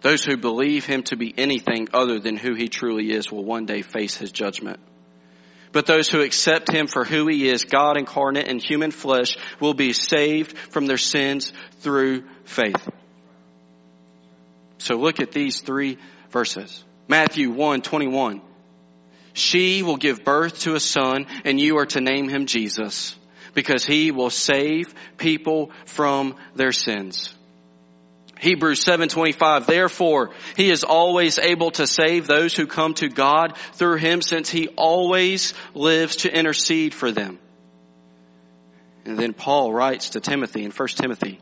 Those 0.00 0.24
who 0.24 0.36
believe 0.36 0.84
Him 0.84 1.02
to 1.04 1.16
be 1.16 1.34
anything 1.36 1.88
other 1.92 2.20
than 2.20 2.36
who 2.36 2.54
He 2.54 2.68
truly 2.68 3.10
is 3.12 3.32
will 3.32 3.44
one 3.44 3.66
day 3.66 3.82
face 3.82 4.16
His 4.16 4.30
judgment. 4.30 4.80
But 5.72 5.86
those 5.86 6.08
who 6.08 6.22
accept 6.22 6.72
him 6.72 6.86
for 6.86 7.04
who 7.04 7.26
he 7.26 7.48
is, 7.48 7.64
God 7.64 7.96
incarnate 7.98 8.48
in 8.48 8.58
human 8.58 8.90
flesh, 8.90 9.36
will 9.60 9.74
be 9.74 9.92
saved 9.92 10.56
from 10.56 10.86
their 10.86 10.98
sins 10.98 11.52
through 11.80 12.24
faith. 12.44 12.88
So 14.78 14.96
look 14.96 15.20
at 15.20 15.32
these 15.32 15.60
three 15.60 15.98
verses. 16.30 16.84
Matthew 17.06 17.50
1, 17.50 17.82
21. 17.82 18.40
She 19.34 19.82
will 19.82 19.96
give 19.96 20.24
birth 20.24 20.60
to 20.60 20.74
a 20.74 20.80
son 20.80 21.26
and 21.44 21.60
you 21.60 21.78
are 21.78 21.86
to 21.86 22.00
name 22.00 22.28
him 22.28 22.46
Jesus 22.46 23.14
because 23.54 23.84
he 23.84 24.10
will 24.10 24.30
save 24.30 24.94
people 25.16 25.70
from 25.84 26.36
their 26.54 26.72
sins. 26.72 27.34
Hebrews 28.40 28.84
7:25 28.84 29.66
Therefore 29.66 30.30
he 30.56 30.70
is 30.70 30.84
always 30.84 31.38
able 31.38 31.72
to 31.72 31.86
save 31.86 32.26
those 32.26 32.54
who 32.54 32.66
come 32.66 32.94
to 32.94 33.08
God 33.08 33.56
through 33.74 33.96
him 33.96 34.22
since 34.22 34.48
he 34.48 34.68
always 34.68 35.54
lives 35.74 36.16
to 36.16 36.32
intercede 36.32 36.94
for 36.94 37.10
them. 37.10 37.38
And 39.04 39.18
then 39.18 39.32
Paul 39.32 39.72
writes 39.72 40.10
to 40.10 40.20
Timothy 40.20 40.64
in 40.64 40.70
1 40.70 40.88
Timothy 40.88 41.40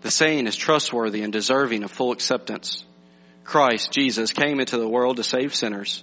The 0.00 0.10
saying 0.10 0.46
is 0.46 0.56
trustworthy 0.56 1.22
and 1.22 1.32
deserving 1.32 1.82
of 1.82 1.90
full 1.90 2.12
acceptance. 2.12 2.84
Christ 3.44 3.92
Jesus 3.92 4.32
came 4.32 4.60
into 4.60 4.78
the 4.78 4.88
world 4.88 5.16
to 5.16 5.24
save 5.24 5.54
sinners 5.54 6.02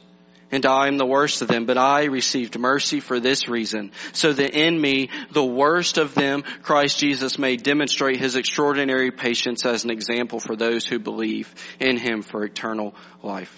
and 0.51 0.65
I 0.65 0.87
am 0.87 0.97
the 0.97 1.05
worst 1.05 1.41
of 1.41 1.47
them, 1.47 1.65
but 1.65 1.77
I 1.77 2.05
received 2.05 2.57
mercy 2.57 2.99
for 2.99 3.19
this 3.19 3.47
reason, 3.47 3.91
so 4.13 4.33
that 4.33 4.53
in 4.53 4.79
me, 4.79 5.09
the 5.31 5.45
worst 5.45 5.97
of 5.97 6.15
them, 6.15 6.43
Christ 6.63 6.97
Jesus 6.97 7.37
may 7.37 7.55
demonstrate 7.55 8.19
his 8.19 8.35
extraordinary 8.35 9.11
patience 9.11 9.65
as 9.65 9.83
an 9.83 9.91
example 9.91 10.39
for 10.39 10.55
those 10.55 10.85
who 10.85 10.99
believe 10.99 11.53
in 11.79 11.97
him 11.97 12.21
for 12.21 12.43
eternal 12.43 12.95
life. 13.21 13.55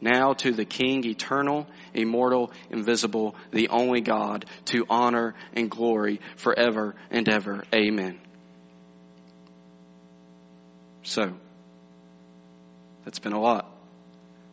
Now 0.00 0.34
to 0.34 0.52
the 0.52 0.64
King, 0.64 1.04
eternal, 1.04 1.66
immortal, 1.94 2.52
invisible, 2.70 3.34
the 3.50 3.68
only 3.68 4.00
God, 4.00 4.44
to 4.66 4.86
honor 4.88 5.34
and 5.54 5.70
glory 5.70 6.20
forever 6.36 6.94
and 7.10 7.28
ever. 7.28 7.64
Amen. 7.74 8.18
So, 11.02 11.34
that's 13.04 13.20
been 13.20 13.32
a 13.32 13.40
lot. 13.40 13.75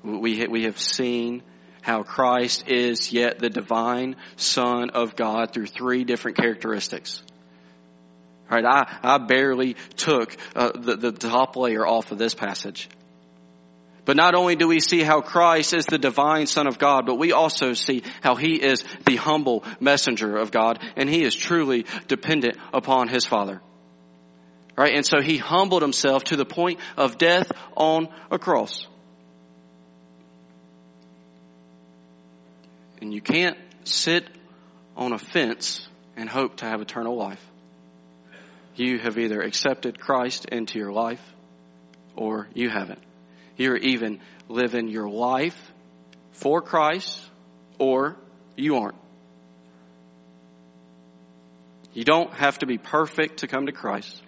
We, 0.04 0.46
we 0.48 0.64
have 0.64 0.80
seen 0.80 1.44
how 1.82 2.04
Christ 2.04 2.68
is 2.68 3.12
yet 3.12 3.40
the 3.40 3.50
divine 3.50 4.16
Son 4.38 4.90
of 4.92 5.16
God 5.16 5.54
through 5.54 5.68
three 5.68 6.04
different 6.04 6.38
characteristics. 6.38 7.22
Right, 8.50 8.66
I, 8.66 8.98
I 9.02 9.18
barely 9.18 9.76
took 9.96 10.36
uh, 10.56 10.72
the, 10.76 10.96
the 10.96 11.12
top 11.12 11.56
layer 11.56 11.86
off 11.86 12.12
of 12.12 12.18
this 12.18 12.36
passage. 12.36 12.90
But 14.06 14.18
not 14.18 14.36
only 14.36 14.56
do 14.56 14.68
we 14.68 14.80
see 14.80 15.02
how 15.02 15.22
Christ 15.22 15.74
is 15.74 15.86
the 15.86 15.98
divine 15.98 16.46
Son 16.46 16.68
of 16.68 16.78
God, 16.78 17.06
but 17.06 17.16
we 17.16 17.32
also 17.32 17.74
see 17.74 18.04
how 18.22 18.36
He 18.36 18.62
is 18.62 18.84
the 19.06 19.16
humble 19.16 19.64
messenger 19.80 20.38
of 20.38 20.52
God, 20.52 20.80
and 20.98 21.10
He 21.10 21.24
is 21.24 21.34
truly 21.34 21.86
dependent 22.08 22.58
upon 22.74 23.08
His 23.08 23.26
Father. 23.26 23.62
Right? 24.78 24.94
And 24.94 25.06
so 25.06 25.22
He 25.22 25.38
humbled 25.38 25.82
Himself 25.82 26.26
to 26.26 26.36
the 26.36 26.46
point 26.46 26.80
of 26.98 27.18
death 27.18 27.52
on 27.78 28.10
a 28.30 28.38
cross. 28.38 28.88
And 33.04 33.14
you 33.14 33.20
can't 33.20 33.58
sit 33.84 34.26
on 34.96 35.12
a 35.12 35.20
fence 35.20 35.86
and 36.16 36.30
hope 36.30 36.56
to 36.58 36.66
have 36.66 36.80
eternal 36.80 37.18
life. 37.18 37.46
You 38.78 38.98
have 38.98 39.18
either 39.18 39.42
accepted 39.42 40.00
Christ 40.00 40.46
into 40.46 40.80
your 40.80 40.94
life 40.94 41.20
or 42.16 42.48
you 42.54 42.70
haven't. 42.70 43.04
You're 43.58 43.76
even 43.76 44.22
living 44.48 44.88
your 44.88 45.10
life 45.10 45.74
for 46.32 46.62
Christ 46.62 47.22
or 47.78 48.16
you 48.56 48.78
aren't. 48.78 48.96
You 51.94 52.06
don't 52.06 52.34
have 52.34 52.60
to 52.60 52.66
be 52.66 52.78
perfect 52.78 53.40
to 53.40 53.48
come 53.48 53.66
to 53.66 53.74
Christ. 53.74 54.22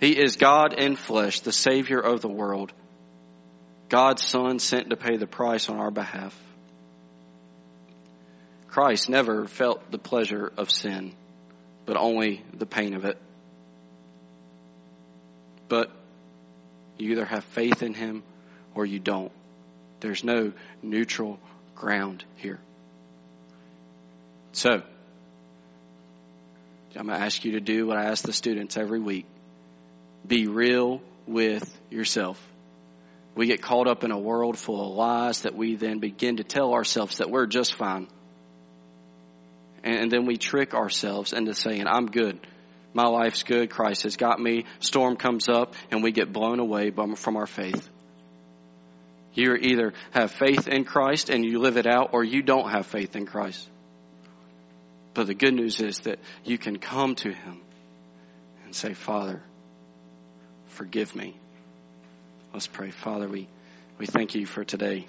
He 0.00 0.20
is 0.20 0.34
God 0.34 0.72
in 0.72 0.96
flesh, 0.96 1.38
the 1.38 1.52
Savior 1.52 2.00
of 2.00 2.20
the 2.20 2.28
world. 2.28 2.72
God's 3.88 4.24
Son 4.24 4.58
sent 4.58 4.90
to 4.90 4.96
pay 4.96 5.16
the 5.16 5.28
price 5.28 5.68
on 5.68 5.78
our 5.78 5.92
behalf. 5.92 6.36
Christ 8.70 9.08
never 9.08 9.48
felt 9.48 9.90
the 9.90 9.98
pleasure 9.98 10.52
of 10.56 10.70
sin, 10.70 11.12
but 11.86 11.96
only 11.96 12.44
the 12.54 12.66
pain 12.66 12.94
of 12.94 13.04
it. 13.04 13.18
But 15.68 15.90
you 16.96 17.10
either 17.12 17.24
have 17.24 17.44
faith 17.44 17.82
in 17.82 17.94
him 17.94 18.22
or 18.74 18.86
you 18.86 19.00
don't. 19.00 19.32
There's 19.98 20.22
no 20.22 20.52
neutral 20.82 21.40
ground 21.74 22.24
here. 22.36 22.60
So, 24.52 24.70
I'm 26.96 27.06
going 27.06 27.18
to 27.18 27.24
ask 27.24 27.44
you 27.44 27.52
to 27.52 27.60
do 27.60 27.86
what 27.86 27.96
I 27.96 28.04
ask 28.04 28.24
the 28.24 28.32
students 28.32 28.76
every 28.76 29.00
week. 29.00 29.26
Be 30.26 30.46
real 30.46 31.00
with 31.26 31.80
yourself. 31.90 32.40
We 33.34 33.46
get 33.46 33.62
caught 33.62 33.88
up 33.88 34.04
in 34.04 34.12
a 34.12 34.18
world 34.18 34.58
full 34.58 34.80
of 34.90 34.96
lies 34.96 35.42
that 35.42 35.56
we 35.56 35.74
then 35.76 35.98
begin 35.98 36.36
to 36.36 36.44
tell 36.44 36.72
ourselves 36.72 37.18
that 37.18 37.30
we're 37.30 37.46
just 37.46 37.74
fine. 37.74 38.08
And 39.82 40.10
then 40.10 40.26
we 40.26 40.36
trick 40.36 40.74
ourselves 40.74 41.32
into 41.32 41.54
saying, 41.54 41.86
I'm 41.86 42.06
good. 42.06 42.38
My 42.92 43.06
life's 43.06 43.44
good. 43.44 43.70
Christ 43.70 44.02
has 44.02 44.16
got 44.16 44.40
me. 44.40 44.64
Storm 44.80 45.16
comes 45.16 45.48
up 45.48 45.74
and 45.90 46.02
we 46.02 46.12
get 46.12 46.32
blown 46.32 46.58
away 46.58 46.90
from 46.90 47.36
our 47.36 47.46
faith. 47.46 47.88
You 49.32 49.54
either 49.54 49.92
have 50.10 50.32
faith 50.32 50.66
in 50.66 50.84
Christ 50.84 51.30
and 51.30 51.44
you 51.44 51.60
live 51.60 51.76
it 51.76 51.86
out 51.86 52.10
or 52.12 52.24
you 52.24 52.42
don't 52.42 52.70
have 52.70 52.86
faith 52.86 53.14
in 53.14 53.26
Christ. 53.26 53.68
But 55.14 55.28
the 55.28 55.34
good 55.34 55.54
news 55.54 55.80
is 55.80 56.00
that 56.00 56.18
you 56.44 56.58
can 56.58 56.78
come 56.78 57.14
to 57.16 57.32
Him 57.32 57.60
and 58.64 58.74
say, 58.74 58.94
Father, 58.94 59.42
forgive 60.66 61.14
me. 61.14 61.36
Let's 62.52 62.66
pray. 62.66 62.90
Father, 62.90 63.28
we, 63.28 63.48
we 63.98 64.06
thank 64.06 64.34
you 64.34 64.46
for 64.46 64.64
today. 64.64 65.06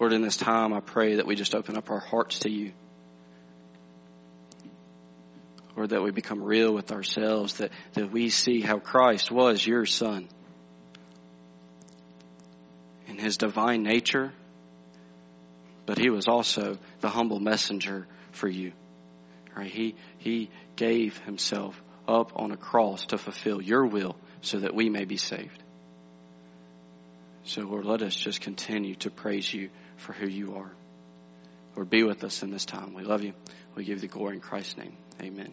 Lord, 0.00 0.14
in 0.14 0.22
this 0.22 0.38
time, 0.38 0.72
I 0.72 0.80
pray 0.80 1.16
that 1.16 1.26
we 1.26 1.34
just 1.34 1.54
open 1.54 1.76
up 1.76 1.90
our 1.90 2.00
hearts 2.00 2.40
to 2.40 2.50
you. 2.50 2.72
Lord, 5.76 5.90
that 5.90 6.02
we 6.02 6.10
become 6.10 6.42
real 6.42 6.72
with 6.72 6.90
ourselves, 6.90 7.58
that, 7.58 7.70
that 7.92 8.10
we 8.10 8.30
see 8.30 8.62
how 8.62 8.78
Christ 8.78 9.30
was 9.30 9.64
your 9.64 9.84
Son. 9.84 10.26
In 13.08 13.18
his 13.18 13.36
divine 13.36 13.82
nature, 13.82 14.32
but 15.84 15.98
he 15.98 16.08
was 16.08 16.28
also 16.28 16.78
the 17.00 17.10
humble 17.10 17.38
messenger 17.38 18.06
for 18.32 18.48
you. 18.48 18.72
Right? 19.54 19.70
He, 19.70 19.96
he 20.16 20.48
gave 20.76 21.18
himself 21.18 21.80
up 22.08 22.32
on 22.36 22.52
a 22.52 22.56
cross 22.56 23.04
to 23.06 23.18
fulfill 23.18 23.60
your 23.60 23.84
will 23.84 24.16
so 24.40 24.60
that 24.60 24.74
we 24.74 24.88
may 24.88 25.04
be 25.04 25.18
saved. 25.18 25.62
So, 27.44 27.62
Lord, 27.62 27.84
let 27.84 28.02
us 28.02 28.14
just 28.14 28.40
continue 28.40 28.94
to 28.96 29.10
praise 29.10 29.52
you 29.52 29.70
for 30.00 30.12
who 30.12 30.26
you 30.26 30.56
are. 30.56 30.70
Lord, 31.76 31.90
be 31.90 32.02
with 32.02 32.24
us 32.24 32.42
in 32.42 32.50
this 32.50 32.64
time. 32.64 32.94
We 32.94 33.04
love 33.04 33.22
you. 33.22 33.32
We 33.74 33.84
give 33.84 34.02
you 34.02 34.08
the 34.08 34.12
glory 34.12 34.34
in 34.34 34.40
Christ's 34.40 34.76
name. 34.76 34.96
Amen. 35.22 35.52